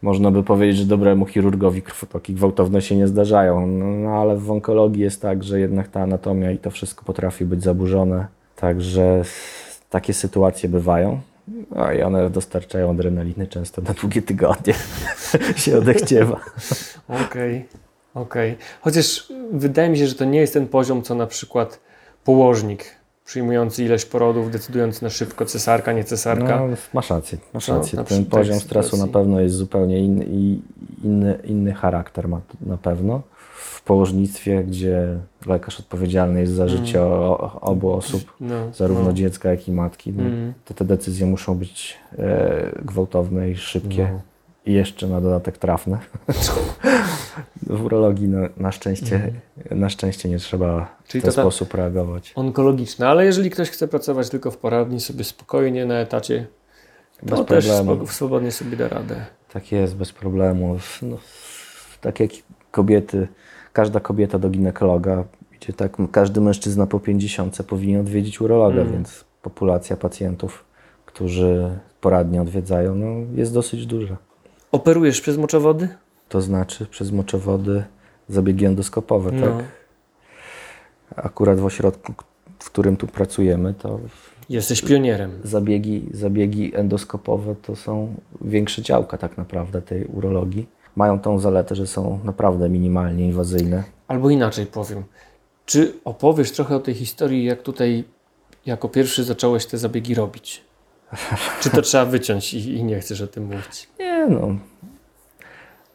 Można 0.02 0.32
by 0.32 0.44
powiedzieć, 0.44 0.78
że 0.78 0.86
dobremu 0.86 1.26
chirurgowi 1.26 1.82
krwotoki 1.82 2.34
gwałtowne 2.34 2.82
się 2.82 2.96
nie 2.96 3.08
zdarzają, 3.08 3.68
no, 3.68 3.86
no 3.86 4.10
ale 4.10 4.38
w 4.38 4.52
onkologii 4.52 5.02
jest 5.02 5.22
tak, 5.22 5.44
że 5.44 5.60
jednak 5.60 5.88
ta 5.88 6.02
anatomia 6.02 6.52
i 6.52 6.58
to 6.58 6.72
wszystko 6.72 7.06
potrafi 7.06 7.46
być 7.46 7.64
zaburzone, 7.64 8.28
także 8.56 9.24
takie 9.90 10.14
sytuacje 10.14 10.70
bywają. 10.70 11.20
No 11.72 11.92
i 11.92 12.02
one 12.02 12.30
dostarczają 12.30 12.90
adrenaliny 12.92 13.48
często 13.48 13.82
na 13.82 13.94
długie 13.94 14.22
tygodnie. 14.22 14.74
się 15.64 15.78
odechciewa. 15.78 16.40
Okej. 17.26 17.66
Okej. 18.14 18.58
Chociaż 18.82 19.34
wydaje 19.52 19.90
mi 19.90 19.98
się, 19.98 20.08
że 20.08 20.16
to 20.16 20.26
nie 20.26 20.40
jest 20.40 20.54
ten 20.54 20.68
poziom, 20.68 21.02
co 21.02 21.16
na 21.16 21.28
przykład 21.28 21.80
położnik 22.24 22.86
przyjmujący 23.26 23.84
ileś 23.86 24.06
porodów, 24.06 24.52
decydujący 24.52 25.04
na 25.04 25.10
szybko 25.10 25.46
cesarka, 25.46 25.94
nie 25.94 26.04
cesarka. 26.04 26.60
No, 26.68 26.76
masz 26.94 27.10
rację, 27.10 27.38
masz 27.54 27.68
No, 27.68 27.78
rację. 27.78 27.98
na 28.00 28.04
Ten 28.06 28.26
poziom 28.26 28.60
stresu 28.60 28.98
na 28.98 29.08
pewno 29.08 29.42
jest 29.42 29.56
zupełnie 29.56 30.00
inny 30.00 30.26
i 30.30 30.62
inny, 31.04 31.40
inny 31.44 31.74
charakter 31.74 32.28
ma 32.28 32.42
na 32.62 32.78
pewno. 32.78 33.22
W 33.56 33.84
położnictwie, 33.84 34.64
gdzie 34.64 35.18
lekarz 35.46 35.80
odpowiedzialny 35.80 36.40
jest 36.42 36.54
za 36.54 36.68
życie 36.68 37.02
o, 37.02 37.60
obu 37.62 37.92
osób, 37.94 38.34
No, 38.40 38.56
zarówno 38.74 39.04
no. 39.06 39.14
dziecka, 39.14 39.50
jak 39.50 39.68
i 39.68 39.72
matki, 39.72 40.14
no, 40.14 40.24
Mm. 40.24 40.54
to 40.66 40.74
te 40.74 40.86
decyzje 40.86 41.26
muszą 41.26 41.56
być 41.56 41.98
e, 42.18 42.72
gwałtowne 42.86 43.50
i 43.50 43.56
szybkie 43.58 44.10
No. 44.14 44.20
I 44.66 44.74
jeszcze 44.74 45.08
na 45.08 45.22
dodatek 45.22 45.58
trafne. 45.58 45.98
w 47.68 47.86
urologii 47.86 48.28
na, 48.28 48.50
na, 48.58 48.72
szczęście, 48.72 49.34
na 49.72 49.90
szczęście 49.90 50.30
nie 50.30 50.38
trzeba 50.40 50.66
Mhm. 50.66 50.88
Czyli 51.08 51.22
w 51.22 51.24
ten 51.24 51.32
sposób 51.34 51.74
reagować. 51.74 52.34
Onkologiczne, 52.36 53.08
ale 53.08 53.26
jeżeli 53.26 53.50
ktoś 53.50 53.70
chce 53.70 53.88
pracować 53.88 54.30
tylko 54.30 54.52
w 54.52 54.58
poradni, 54.58 55.00
sobie 55.00 55.24
spokojnie 55.24 55.86
na 55.86 55.96
etacie 55.96 56.48
Bez 57.24 57.40
To 57.40 57.46
też 57.46 57.66
problemu. 57.68 58.04
spoko- 58.06 58.12
swobodnie 58.12 58.52
sobie 58.52 58.78
da 58.78 58.88
radę. 58.90 59.26
Tak 59.54 59.72
jest, 59.72 59.96
bez 59.96 60.12
problemu. 60.12 60.78
No, 61.02 61.18
tak 62.02 62.20
jak 62.20 62.32
kobiety, 62.72 63.28
każda 63.74 64.00
kobieta 64.00 64.40
do 64.40 64.50
ginekologa 64.50 65.24
idzie 65.58 65.74
tak, 65.74 65.92
każdy 66.12 66.42
mężczyzna 66.42 66.88
po 66.88 67.00
50 67.00 67.64
powinien 67.64 68.02
odwiedzić 68.02 68.42
urologa, 68.42 68.82
Mm. 68.82 68.94
więc 68.94 69.26
populacja 69.42 69.98
pacjentów, 69.98 70.66
którzy 71.06 71.70
poradnie 72.02 72.42
odwiedzają, 72.42 72.96
no, 72.96 73.06
jest 73.36 73.54
dosyć 73.54 73.86
duża. 73.86 74.18
Operujesz 74.80 75.22
przez 75.22 75.38
moczowody? 75.38 75.88
To 76.30 76.42
znaczy 76.42 76.86
przez 76.86 77.12
moczowody 77.12 77.84
zabiegi 78.30 78.66
endoskopowe, 78.66 79.32
No. 79.32 79.48
tak? 79.48 79.66
Akurat 81.16 81.60
w 81.60 81.66
ośrodku, 81.66 82.14
w 82.60 82.66
którym 82.66 82.98
tu 82.98 83.08
pracujemy, 83.08 83.74
to 83.74 84.00
Jesteś 84.50 84.82
pionierem. 84.82 85.32
zabiegi, 85.44 86.10
zabiegi 86.14 86.72
endoskopowe 86.76 87.56
to 87.62 87.76
są 87.76 88.16
większe 88.42 88.82
działka 88.82 89.18
tak 89.18 89.38
naprawdę 89.38 89.82
tej 89.82 90.06
urologii. 90.06 90.68
Mają 90.96 91.20
tą 91.20 91.40
zaletę, 91.40 91.76
że 91.76 91.88
są 91.88 92.20
naprawdę 92.24 92.70
minimalnie 92.70 93.26
inwazyjne. 93.26 93.84
Albo 94.08 94.30
inaczej 94.30 94.66
powiem. 94.66 95.04
Czy 95.66 95.94
opowiesz 96.06 96.52
trochę 96.52 96.76
o 96.76 96.80
tej 96.80 96.94
historii, 96.94 97.46
jak 97.46 97.62
tutaj 97.62 98.04
jako 98.66 98.90
pierwszy 98.90 99.24
zacząłeś 99.24 99.66
te 99.66 99.78
zabiegi 99.78 100.16
robić? 100.16 100.62
Czy 101.62 101.70
to 101.70 101.82
trzeba 101.82 102.06
wyciąć 102.06 102.54
i, 102.54 102.74
i 102.74 102.84
nie 102.84 103.00
chcesz 103.00 103.22
o 103.22 103.28
tym 103.28 103.44
mówić? 103.46 103.88
Nie 104.00 104.15
no, 104.30 104.56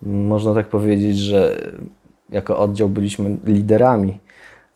można 0.03 0.55
tak 0.55 0.69
powiedzieć, 0.69 1.19
że 1.19 1.71
jako 2.31 2.59
oddział 2.59 2.89
byliśmy 2.89 3.37
liderami 3.45 4.19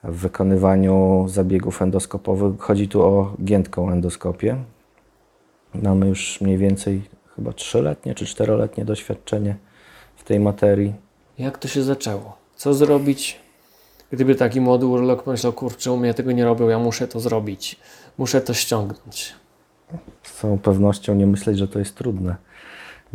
w 0.04 0.16
wykonywaniu 0.16 1.24
zabiegów 1.28 1.82
endoskopowych. 1.82 2.60
Chodzi 2.60 2.88
tu 2.88 3.02
o 3.02 3.34
giętką 3.44 3.90
endoskopię. 3.90 4.56
Mamy 5.82 6.08
już 6.08 6.40
mniej 6.40 6.58
więcej 6.58 7.02
chyba 7.36 7.52
trzyletnie 7.52 8.14
czy 8.14 8.26
czteroletnie 8.26 8.84
doświadczenie 8.84 9.56
w 10.16 10.24
tej 10.24 10.40
materii. 10.40 10.94
Jak 11.38 11.58
to 11.58 11.68
się 11.68 11.82
zaczęło? 11.82 12.36
Co 12.56 12.74
zrobić, 12.74 13.40
gdyby 14.10 14.34
taki 14.34 14.60
młody 14.60 14.86
urolog 14.86 15.22
pomyślał, 15.22 15.52
kurczę, 15.52 15.92
u 15.92 15.96
mnie 15.96 16.14
tego 16.14 16.32
nie 16.32 16.44
robią, 16.44 16.68
ja 16.68 16.78
muszę 16.78 17.08
to 17.08 17.20
zrobić. 17.20 17.76
Muszę 18.18 18.40
to 18.40 18.54
ściągnąć. 18.54 19.34
Z 20.22 20.40
całą 20.40 20.58
pewnością 20.58 21.14
nie 21.14 21.26
myśleć, 21.26 21.58
że 21.58 21.68
to 21.68 21.78
jest 21.78 21.94
trudne. 21.94 22.36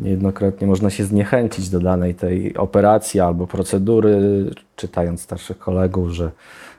Niejednokrotnie 0.01 0.67
można 0.67 0.89
się 0.89 1.03
zniechęcić 1.05 1.69
do 1.69 1.79
danej 1.79 2.15
tej 2.15 2.57
operacji 2.57 3.19
albo 3.19 3.47
procedury, 3.47 4.45
czytając 4.75 5.21
starszych 5.21 5.59
kolegów, 5.59 6.09
że, 6.09 6.31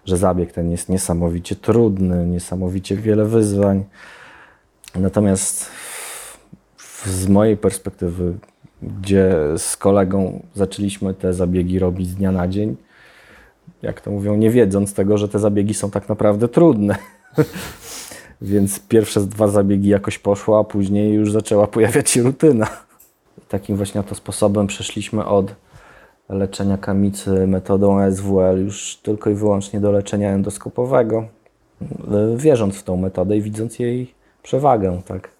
że 0.04 0.16
zabieg 0.16 0.52
ten 0.52 0.70
jest 0.70 0.88
niesamowicie 0.88 1.56
trudny, 1.56 2.26
niesamowicie 2.26 2.96
wiele 2.96 3.24
wyzwań. 3.24 3.84
Natomiast 4.94 5.66
z 7.06 7.28
mojej 7.28 7.56
perspektywy, 7.56 8.34
gdzie 8.82 9.34
z 9.56 9.76
kolegą 9.76 10.42
zaczęliśmy 10.54 11.14
te 11.14 11.34
zabiegi 11.34 11.78
robić 11.78 12.08
z 12.08 12.14
dnia 12.14 12.32
na 12.32 12.48
dzień, 12.48 12.76
jak 13.82 14.00
to 14.00 14.10
mówią, 14.10 14.36
nie 14.36 14.50
wiedząc 14.50 14.94
tego, 14.94 15.18
że 15.18 15.28
te 15.28 15.38
zabiegi 15.38 15.74
są 15.74 15.90
tak 15.90 16.08
naprawdę 16.08 16.48
trudne. 16.48 16.96
Więc 18.42 18.80
pierwsze 18.80 19.20
dwa 19.20 19.48
zabiegi 19.48 19.88
jakoś 19.88 20.18
poszło, 20.18 20.58
a 20.58 20.64
później 20.64 21.12
już 21.12 21.32
zaczęła 21.32 21.66
pojawiać 21.66 22.10
się 22.10 22.22
rutyna. 22.22 22.66
I 23.38 23.40
takim 23.48 23.76
właśnie 23.76 24.00
oto 24.00 24.14
sposobem 24.14 24.66
przeszliśmy 24.66 25.24
od 25.24 25.54
leczenia 26.28 26.78
kamicy 26.78 27.46
metodą 27.46 28.12
SWL 28.12 28.64
już 28.64 28.96
tylko 29.02 29.30
i 29.30 29.34
wyłącznie 29.34 29.80
do 29.80 29.92
leczenia 29.92 30.30
endoskopowego, 30.30 31.24
wierząc 32.36 32.76
w 32.76 32.82
tą 32.82 32.96
metodę 32.96 33.36
i 33.36 33.42
widząc 33.42 33.78
jej 33.78 34.14
przewagę. 34.42 35.02
Tak? 35.06 35.30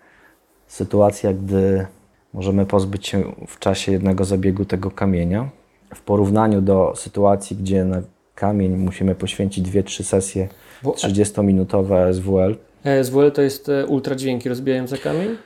Sytuacja, 0.67 1.33
gdy 1.33 1.87
możemy 2.35 2.67
pozbyć 2.67 3.07
się 3.07 3.23
w 3.47 3.59
czasie 3.59 3.93
jednego 3.93 4.25
zabiegu 4.25 4.65
tego 4.65 4.91
kamienia, 4.91 5.49
w 5.95 6.01
porównaniu 6.01 6.61
do 6.61 6.93
sytuacji, 6.97 7.57
gdzie 7.57 7.85
na 7.85 8.03
kamień 8.35 8.77
musimy 8.77 9.15
poświęcić 9.15 9.69
2-3 9.69 10.03
sesje 10.03 10.49
Bo 10.83 10.91
30-minutowe 10.91 12.15
SWL, 12.15 12.57
ESWL 12.85 13.33
to 13.33 13.43
jest 13.43 13.69
e, 13.69 13.87
ultradźwięki 13.87 14.49
rozbijające 14.49 14.99
kamień? 14.99 15.37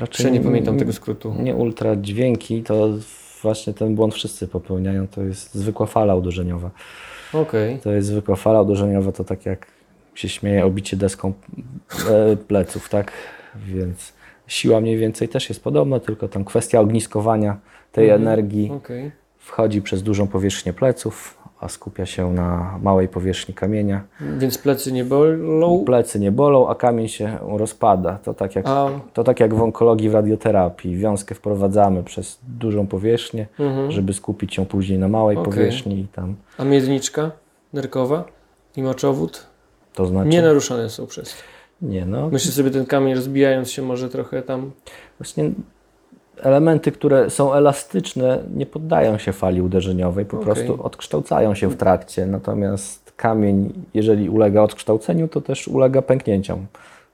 Raczej 0.00 0.26
Czy 0.26 0.32
nie 0.32 0.40
pamiętam 0.40 0.78
tego 0.78 0.92
skrótu? 0.92 1.34
Nie 1.38 1.54
ultra 1.54 1.96
dźwięki, 1.96 2.62
to 2.62 2.88
właśnie 3.42 3.74
ten 3.74 3.94
błąd 3.94 4.14
wszyscy 4.14 4.48
popełniają. 4.48 5.08
To 5.08 5.22
jest 5.22 5.54
zwykła 5.54 5.86
fala 5.86 6.14
uderzeniowa. 6.14 6.70
Okej. 7.32 7.78
To 7.78 7.92
jest 7.92 8.08
zwykła 8.08 8.36
fala 8.36 8.60
uderzeniowa, 8.62 9.12
to 9.12 9.24
tak 9.24 9.46
jak 9.46 9.66
się 10.14 10.28
śmieje 10.28 10.64
obicie 10.64 10.96
deską 10.96 11.32
e, 12.10 12.36
pleców, 12.36 12.88
tak? 12.88 13.12
Więc 13.66 14.12
siła 14.46 14.80
mniej 14.80 14.96
więcej 14.98 15.28
też 15.28 15.48
jest 15.48 15.64
podobna, 15.64 16.00
tylko 16.00 16.28
tam 16.28 16.44
kwestia 16.44 16.80
ogniskowania 16.80 17.56
tej 17.92 18.04
Mhm. 18.10 18.22
energii 18.22 18.70
Okej. 18.76 19.10
wchodzi 19.38 19.82
przez 19.82 20.02
dużą 20.02 20.26
powierzchnię 20.26 20.72
pleców, 20.72 21.38
a 21.60 21.68
skupia 21.68 22.06
się 22.06 22.32
na 22.32 22.78
małej 22.82 23.08
powierzchni 23.08 23.54
kamienia. 23.54 24.00
Więc 24.38 24.58
plecy 24.58 24.92
nie 24.92 25.04
bolą, 25.04 25.84
Plecy 25.84 26.20
nie 26.20 26.32
bolą, 26.32 26.68
a 26.68 26.74
kamień 26.74 27.08
się 27.08 27.38
rozpada. 27.42 28.18
To 28.24 28.34
tak 28.34 28.56
jak 28.56 28.66
a 28.68 28.88
To 29.12 29.24
tak 29.24 29.40
jak 29.40 29.54
w 29.54 29.62
onkologii, 29.62 30.08
w 30.10 30.14
radioterapii. 30.14 30.96
Wiązkę 30.96 31.34
wprowadzamy 31.34 32.02
przez 32.02 32.38
dużą 32.58 32.86
powierzchnię, 32.86 33.46
Mhm. 33.58 33.90
żeby 33.92 34.12
skupić 34.12 34.54
się 34.54 34.66
później 34.66 34.98
na 34.98 35.08
małej 35.08 35.36
Okej. 35.36 35.52
powierzchni 35.52 36.00
i 36.00 36.08
tam. 36.08 36.34
A 36.58 36.64
miedniczka 36.64 37.30
nerkowa 37.72 38.24
i 38.76 38.82
moczowód 38.82 39.46
To 39.94 40.06
znaczy. 40.06 40.28
nie 40.28 40.42
naruszone 40.42 40.90
są 40.90 41.06
przez 41.06 41.34
nie, 41.82 42.06
no. 42.06 42.28
Myślę 42.28 42.52
sobie, 42.52 42.70
ten 42.70 42.86
kamień 42.86 43.14
rozbijając 43.14 43.70
się 43.70 43.82
może 43.82 44.08
trochę 44.08 44.42
tam... 44.42 44.70
Właśnie 45.18 45.50
elementy, 46.42 46.92
które 46.92 47.30
są 47.30 47.54
elastyczne, 47.54 48.38
nie 48.54 48.66
poddają 48.66 49.18
się 49.18 49.32
fali 49.32 49.62
uderzeniowej, 49.62 50.24
po 50.24 50.36
Okej. 50.36 50.44
prostu 50.44 50.82
odkształcają 50.82 51.54
się 51.54 51.68
w 51.68 51.76
trakcie. 51.76 52.26
Natomiast 52.26 53.12
kamień, 53.16 53.72
jeżeli 53.94 54.28
ulega 54.28 54.62
odkształceniu, 54.62 55.28
to 55.28 55.40
też 55.40 55.68
ulega 55.68 56.02
pęknięciom 56.02 56.66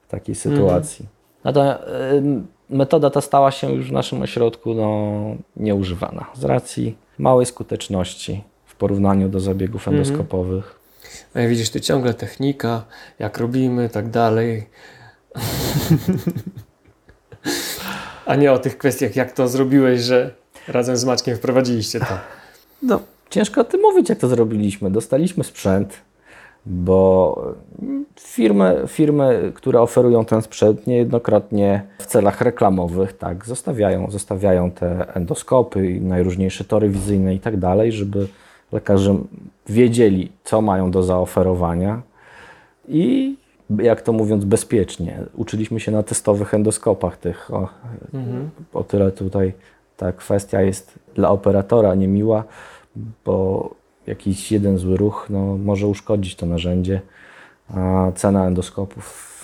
w 0.06 0.10
takiej 0.10 0.34
sytuacji. 0.34 1.06
Natomiast 1.44 1.80
ym, 2.12 2.46
metoda 2.70 3.10
ta 3.10 3.20
stała 3.20 3.50
się 3.50 3.72
już 3.72 3.88
w 3.88 3.92
naszym 3.92 4.22
ośrodku 4.22 4.74
no, 4.74 5.12
nieużywana 5.56 6.26
z 6.34 6.44
racji 6.44 6.96
małej 7.18 7.46
skuteczności 7.46 8.44
w 8.64 8.76
porównaniu 8.76 9.28
do 9.28 9.40
zabiegów 9.40 9.88
endoskopowych. 9.88 10.80
A 11.34 11.40
jak 11.40 11.50
widzisz, 11.50 11.70
ty 11.70 11.80
ciągle 11.80 12.14
technika, 12.14 12.84
jak 13.18 13.38
robimy, 13.38 13.88
tak 13.88 14.10
dalej. 14.10 14.66
A 18.26 18.36
nie 18.36 18.52
o 18.52 18.58
tych 18.58 18.78
kwestiach, 18.78 19.16
jak 19.16 19.32
to 19.32 19.48
zrobiłeś, 19.48 20.00
że 20.00 20.30
razem 20.68 20.96
z 20.96 21.04
Maćkiem 21.04 21.36
wprowadziliście 21.36 22.00
to. 22.00 22.18
No, 22.82 23.00
ciężko 23.30 23.60
o 23.60 23.64
tym 23.64 23.80
mówić, 23.80 24.08
jak 24.08 24.18
to 24.18 24.28
zrobiliśmy. 24.28 24.90
Dostaliśmy 24.90 25.44
sprzęt, 25.44 26.00
bo 26.66 27.54
firmy, 28.20 28.82
firmy, 28.88 29.52
które 29.54 29.80
oferują 29.80 30.24
ten 30.24 30.42
sprzęt, 30.42 30.86
niejednokrotnie 30.86 31.82
w 31.98 32.06
celach 32.06 32.40
reklamowych, 32.40 33.12
tak, 33.12 33.46
zostawiają, 33.46 34.10
zostawiają 34.10 34.70
te 34.70 35.14
endoskopy 35.14 35.90
i 35.90 36.00
najróżniejsze 36.00 36.64
tory 36.64 36.88
wizyjne 36.88 37.34
i 37.34 37.40
tak 37.40 37.56
dalej, 37.56 37.92
żeby 37.92 38.28
lekarze 38.72 39.16
wiedzieli, 39.68 40.32
co 40.44 40.62
mają 40.62 40.90
do 40.90 41.02
zaoferowania 41.02 42.02
i 42.88 43.36
jak 43.78 44.02
to 44.02 44.12
mówiąc 44.12 44.44
bezpiecznie. 44.44 45.20
Uczyliśmy 45.34 45.80
się 45.80 45.92
na 45.92 46.02
testowych 46.02 46.54
endoskopach 46.54 47.16
tych. 47.16 47.54
O, 47.54 47.68
Mhm. 48.14 48.50
o 48.74 48.84
tyle 48.84 49.12
tutaj 49.12 49.52
ta 49.96 50.12
kwestia 50.12 50.62
jest 50.62 50.98
dla 51.14 51.30
operatora 51.30 51.94
niemiła, 51.94 52.44
bo 53.24 53.70
jakiś 54.06 54.52
jeden 54.52 54.78
zły 54.78 54.96
ruch 54.96 55.26
no, 55.30 55.58
może 55.58 55.86
uszkodzić 55.86 56.36
to 56.36 56.46
narzędzie, 56.46 57.00
a 57.68 58.12
cena 58.14 58.46
endoskopów 58.46 59.36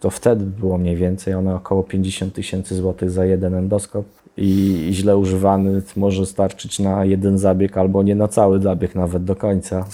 to 0.00 0.10
wtedy 0.10 0.44
było 0.44 0.78
mniej 0.78 0.96
więcej, 0.96 1.34
one 1.34 1.54
około 1.54 1.82
50 1.82 2.34
tysięcy 2.34 2.74
złotych 2.76 3.10
za 3.10 3.24
jeden 3.24 3.54
endoskop 3.54 4.06
i 4.36 4.88
źle 4.92 5.16
używany 5.16 5.82
może 5.96 6.26
starczyć 6.26 6.78
na 6.78 7.04
jeden 7.04 7.38
zabieg 7.38 7.76
albo 7.76 8.02
nie 8.02 8.14
na 8.14 8.28
cały 8.28 8.60
zabieg 8.60 8.94
nawet 8.94 9.24
do 9.24 9.36
końca. 9.36 9.86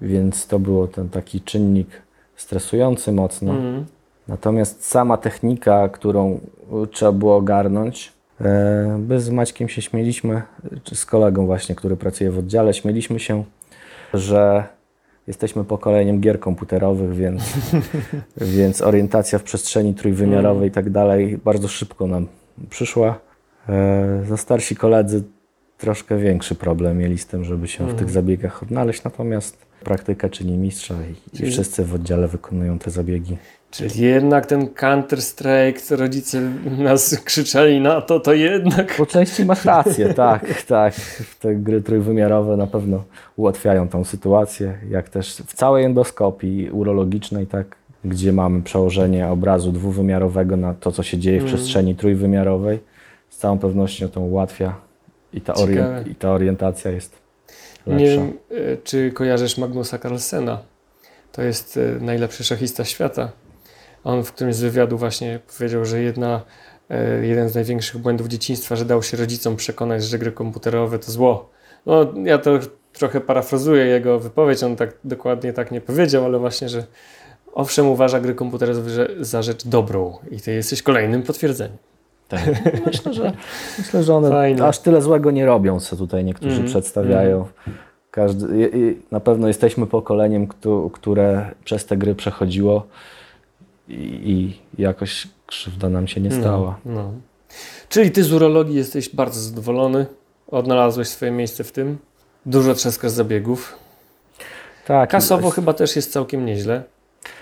Więc 0.00 0.46
to 0.46 0.58
było 0.58 0.86
ten 0.86 1.08
taki 1.08 1.40
czynnik 1.40 1.88
stresujący 2.38 3.12
mocno. 3.12 3.52
Mhm. 3.52 3.86
Natomiast 4.28 4.84
sama 4.84 5.16
technika, 5.16 5.88
którą 5.88 6.40
trzeba 6.90 7.12
było 7.12 7.36
ogarnąć, 7.36 8.12
e, 8.40 8.98
my 9.08 9.20
z 9.20 9.30
Maćkiem 9.30 9.68
się 9.68 9.82
śmieliśmy, 9.82 10.42
czy 10.84 10.96
z 10.96 11.06
kolegą 11.06 11.46
właśnie, 11.46 11.74
który 11.74 11.96
pracuje 11.96 12.30
w 12.30 12.38
oddziale, 12.38 12.74
śmieliśmy 12.74 13.20
się, 13.20 13.44
że 14.14 14.64
jesteśmy 15.26 15.64
pokoleniem 15.64 16.20
gier 16.20 16.40
komputerowych, 16.40 17.14
więc, 17.14 17.42
więc 18.56 18.82
orientacja 18.82 19.38
w 19.38 19.42
przestrzeni 19.42 19.94
trójwymiarowej 19.94 20.68
i 20.68 20.72
tak 20.72 20.90
dalej 20.90 21.38
bardzo 21.44 21.68
szybko 21.68 22.06
nam 22.06 22.26
przyszła. 22.70 23.18
E, 23.68 24.24
No 24.30 24.36
starsi 24.36 24.76
koledzy 24.76 25.22
troszkę 25.78 26.18
większy 26.18 26.54
problem 26.54 26.98
mieli 26.98 27.18
z 27.18 27.26
tym, 27.26 27.44
żeby 27.44 27.68
się 27.68 27.86
w 27.86 27.94
tych 27.94 28.10
zabiegach 28.10 28.62
odnaleźć, 28.62 29.04
natomiast 29.04 29.67
praktyka 29.84 30.28
czyni 30.28 30.58
mistrza 30.58 30.94
i, 30.94 31.34
i 31.34 31.38
Czyli- 31.38 31.50
wszyscy 31.52 31.84
w 31.84 31.94
oddziale 31.94 32.28
wykonują 32.28 32.78
te 32.78 32.90
zabiegi. 32.90 33.36
Czyli 33.70 34.00
jednak 34.00 34.46
ten 34.46 34.66
Counter-Strike, 34.66 35.80
co 35.80 35.96
rodzice 35.96 36.40
nas 36.78 37.20
krzyczeli 37.24 37.80
na 37.80 38.00
to, 38.00 38.20
to 38.20 38.32
jednak... 38.32 38.94
Po 38.96 39.06
części 39.06 39.44
masz 39.44 39.64
rację, 39.64 40.14
tak, 40.14 40.62
tak. 40.62 40.94
Te 41.40 41.54
gry 41.54 41.80
trójwymiarowe 41.82 42.56
na 42.56 42.66
pewno 42.66 43.04
ułatwiają 43.36 43.88
tą 43.88 44.04
sytuację, 44.04 44.78
jak 44.90 45.08
też 45.08 45.36
w 45.46 45.54
całej 45.54 45.84
endoskopii 45.84 46.70
urologicznej, 46.70 47.46
tak, 47.46 47.76
gdzie 48.04 48.32
mamy 48.32 48.62
przełożenie 48.62 49.28
obrazu 49.28 49.72
dwuwymiarowego 49.72 50.56
na 50.56 50.74
to, 50.74 50.92
co 50.92 51.02
się 51.02 51.18
dzieje 51.18 51.38
w 51.40 51.42
Mhm. 51.42 51.56
przestrzeni 51.58 51.94
trójwymiarowej. 51.94 52.78
Z 53.30 53.36
całą 53.36 53.58
pewnością 53.58 54.08
to 54.08 54.20
ułatwia 54.20 54.74
i 55.32 55.40
ta, 55.40 55.52
orien- 55.52 56.10
i 56.10 56.14
ta 56.14 56.30
orientacja 56.30 56.90
jest 56.90 57.16
lepsza. 57.88 58.04
Nie 58.04 58.10
wiem, 58.10 58.32
e, 58.50 58.76
czy 58.84 59.12
kojarzysz 59.12 59.58
Magnusa 59.58 59.98
Carlsena. 59.98 60.62
To 61.32 61.42
jest 61.42 61.76
e, 61.76 62.04
najlepszy 62.04 62.44
szachista 62.44 62.84
świata. 62.84 63.32
On 64.04 64.24
w 64.24 64.32
którymś 64.32 64.56
z 64.56 64.60
wywiadu 64.60 64.98
właśnie 64.98 65.40
powiedział, 65.56 65.84
że 65.84 66.02
jedna, 66.02 66.42
e, 66.90 67.26
jeden 67.26 67.48
z 67.48 67.54
największych 67.54 67.98
błędów 68.00 68.28
dzieciństwa, 68.28 68.76
że 68.76 68.84
dał 68.84 69.02
się 69.02 69.16
rodzicom 69.16 69.56
przekonać, 69.56 70.04
że 70.04 70.18
gry 70.18 70.32
komputerowe 70.32 70.98
to 70.98 71.12
zło. 71.12 71.50
No, 71.86 72.12
ja 72.24 72.38
to 72.38 72.58
trochę 72.92 73.20
parafrazuję 73.20 73.84
jego 73.84 74.18
wypowiedź, 74.18 74.62
on 74.62 74.76
tak 74.76 74.94
dokładnie 75.04 75.52
tak 75.52 75.70
nie 75.70 75.80
powiedział, 75.80 76.24
ale 76.24 76.38
właśnie, 76.38 76.68
że 76.68 76.84
owszem 77.52 77.88
uważa 77.88 78.20
gry 78.20 78.34
komputerowe 78.34 78.82
za 79.20 79.42
rzecz 79.42 79.66
dobrą 79.66 80.18
i 80.30 80.40
ty 80.40 80.52
jesteś 80.52 80.82
kolejnym 80.82 81.22
potwierdzeniem. 81.22 81.87
Tak. 82.28 82.40
Myślę, 82.86 83.14
że, 83.14 83.32
myślę, 83.78 84.02
że 84.02 84.14
one 84.14 84.30
Fajne. 84.30 84.66
aż 84.66 84.78
tyle 84.78 85.02
złego 85.02 85.30
nie 85.30 85.46
robią, 85.46 85.80
co 85.80 85.96
tutaj 85.96 86.24
niektórzy 86.24 86.50
Mhm. 86.50 86.68
przedstawiają. 86.68 87.46
Każdy, 88.10 88.70
i, 88.70 88.76
i 88.78 88.96
na 89.10 89.20
pewno 89.20 89.48
jesteśmy 89.48 89.86
pokoleniem, 89.86 90.46
któ- 90.46 90.90
które 90.94 91.50
przez 91.64 91.86
te 91.86 91.96
gry 91.96 92.14
przechodziło 92.14 92.86
i, 93.88 94.54
i 94.76 94.82
jakoś 94.82 95.28
krzywda 95.46 95.88
nam 95.88 96.08
się 96.08 96.20
nie 96.20 96.30
stała. 96.32 96.78
No, 96.84 96.94
no. 96.94 97.12
Czyli 97.88 98.10
ty 98.10 98.24
z 98.24 98.32
urologii 98.32 98.74
jesteś 98.76 99.14
bardzo 99.14 99.40
zadowolony, 99.40 100.06
odnalazłeś 100.48 101.08
swoje 101.08 101.30
miejsce 101.30 101.64
w 101.64 101.72
tym, 101.72 101.98
dużo 102.46 102.74
trzaskasz 102.74 103.10
zabiegów. 103.10 103.78
Tak, 104.86 105.10
Kasowo 105.10 105.48
i- 105.48 105.52
chyba 105.52 105.72
też 105.72 105.96
jest 105.96 106.12
całkiem 106.12 106.46
nieźle, 106.46 106.82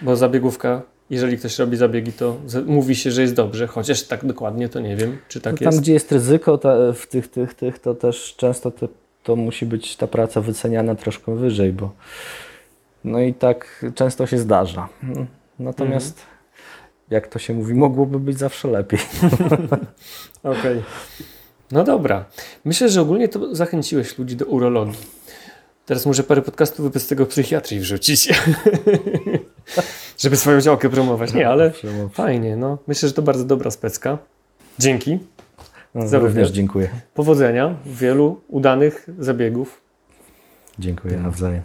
bo 0.03 0.17
zabiegówka, 0.17 0.83
jeżeli 1.11 1.39
ktoś 1.39 1.59
robi 1.59 1.77
zabiegi, 1.77 2.13
to 2.13 2.37
mówi 2.67 2.95
się, 2.97 3.11
że 3.11 3.23
jest 3.23 3.35
dobrze, 3.35 3.67
chociaż 3.67 4.03
tak 4.03 4.25
dokładnie 4.25 4.69
to 4.69 4.81
nie 4.81 4.97
wiem, 4.97 5.19
czy 5.29 5.41
tak 5.41 5.53
No 5.53 5.59
tam, 5.59 5.67
jest. 5.67 5.81
gdzie 5.81 5.93
jest 5.93 6.13
ryzyko 6.13 6.59
ta, 6.59 6.93
w 6.93 7.07
tych, 7.07 7.29
tych, 7.29 7.55
tych, 7.55 7.79
to 7.79 7.95
też 7.95 8.35
często 8.37 8.71
to, 8.71 8.89
to 9.23 9.37
musi 9.37 9.67
być 9.67 9.97
ta 9.97 10.07
praca 10.07 10.41
wyceniana 10.41 10.95
troszkę 10.95 11.37
wyżej, 11.37 11.73
bo 11.73 11.93
no 13.05 13.21
i 13.21 13.35
tak 13.35 13.85
często 13.95 14.27
się 14.27 14.39
zdarza. 14.39 14.89
Natomiast 15.59 16.19
Mhm. 16.19 16.37
jak 17.11 17.29
to 17.29 17.39
się 17.39 17.55
mówi, 17.55 17.75
mogłoby 17.75 18.19
być 18.21 18.39
zawsze 18.39 18.69
lepiej. 18.69 19.01
Okej. 20.43 20.83
No 21.73 21.85
dobra. 21.85 22.25
Myślę, 22.65 22.89
że 22.89 23.01
ogólnie 23.01 23.29
to 23.29 23.55
zachęciłeś 23.55 24.19
ludzi 24.19 24.37
do 24.37 24.45
urologii. 24.47 24.99
Teraz 25.87 26.07
może 26.07 26.23
parę 26.23 26.43
podcastów 26.43 26.93
bez 26.93 27.07
tego 27.07 27.27
psychiatrii 27.27 27.81
wrzucić. 27.81 28.29
Żeby 30.19 30.37
swoją 30.37 30.61
działkę 30.61 30.91
promować. 30.91 31.35
Nie, 31.35 31.49
ale 31.49 31.73
fajnie, 32.13 32.57
no. 32.57 32.79
Myślę, 32.87 33.09
że 33.09 33.15
to 33.15 33.23
bardzo 33.23 33.45
dobra 33.45 33.71
specka. 33.71 34.19
Dzięki. 34.79 35.19
No, 35.95 36.09
Za 36.09 36.19
również 36.19 36.51
dziękuję. 36.51 36.89
Powodzenia, 37.15 37.75
wielu 37.87 38.41
udanych 38.49 39.09
zabiegów. 39.19 39.81
Dziękuję 40.79 41.17
nawzajem. 41.17 41.63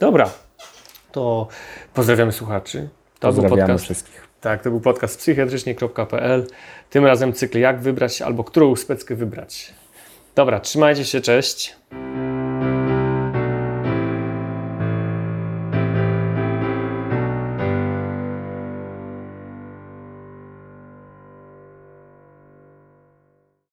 Dobra. 0.00 0.30
To 1.12 1.48
pozdrawiamy 1.94 2.32
słuchaczy. 2.32 2.88
To 3.18 3.32
był 3.32 3.42
Pozdrawiamy 3.42 3.60
podcast. 3.62 3.84
wszystkich. 3.84 4.26
Tak, 4.40 4.62
to 4.62 4.70
był 4.70 4.80
podcast 4.80 5.18
psychiatrycznie.pl. 5.18 6.46
Tym 6.90 7.06
razem 7.06 7.32
cykl 7.32 7.58
jak 7.58 7.80
wybrać 7.80 8.22
albo 8.22 8.44
którą 8.44 8.76
speckę 8.76 9.14
wybrać. 9.14 9.74
Dobra, 10.34 10.60
trzymajcie 10.60 11.04
się, 11.04 11.20
cześć. 11.20 11.76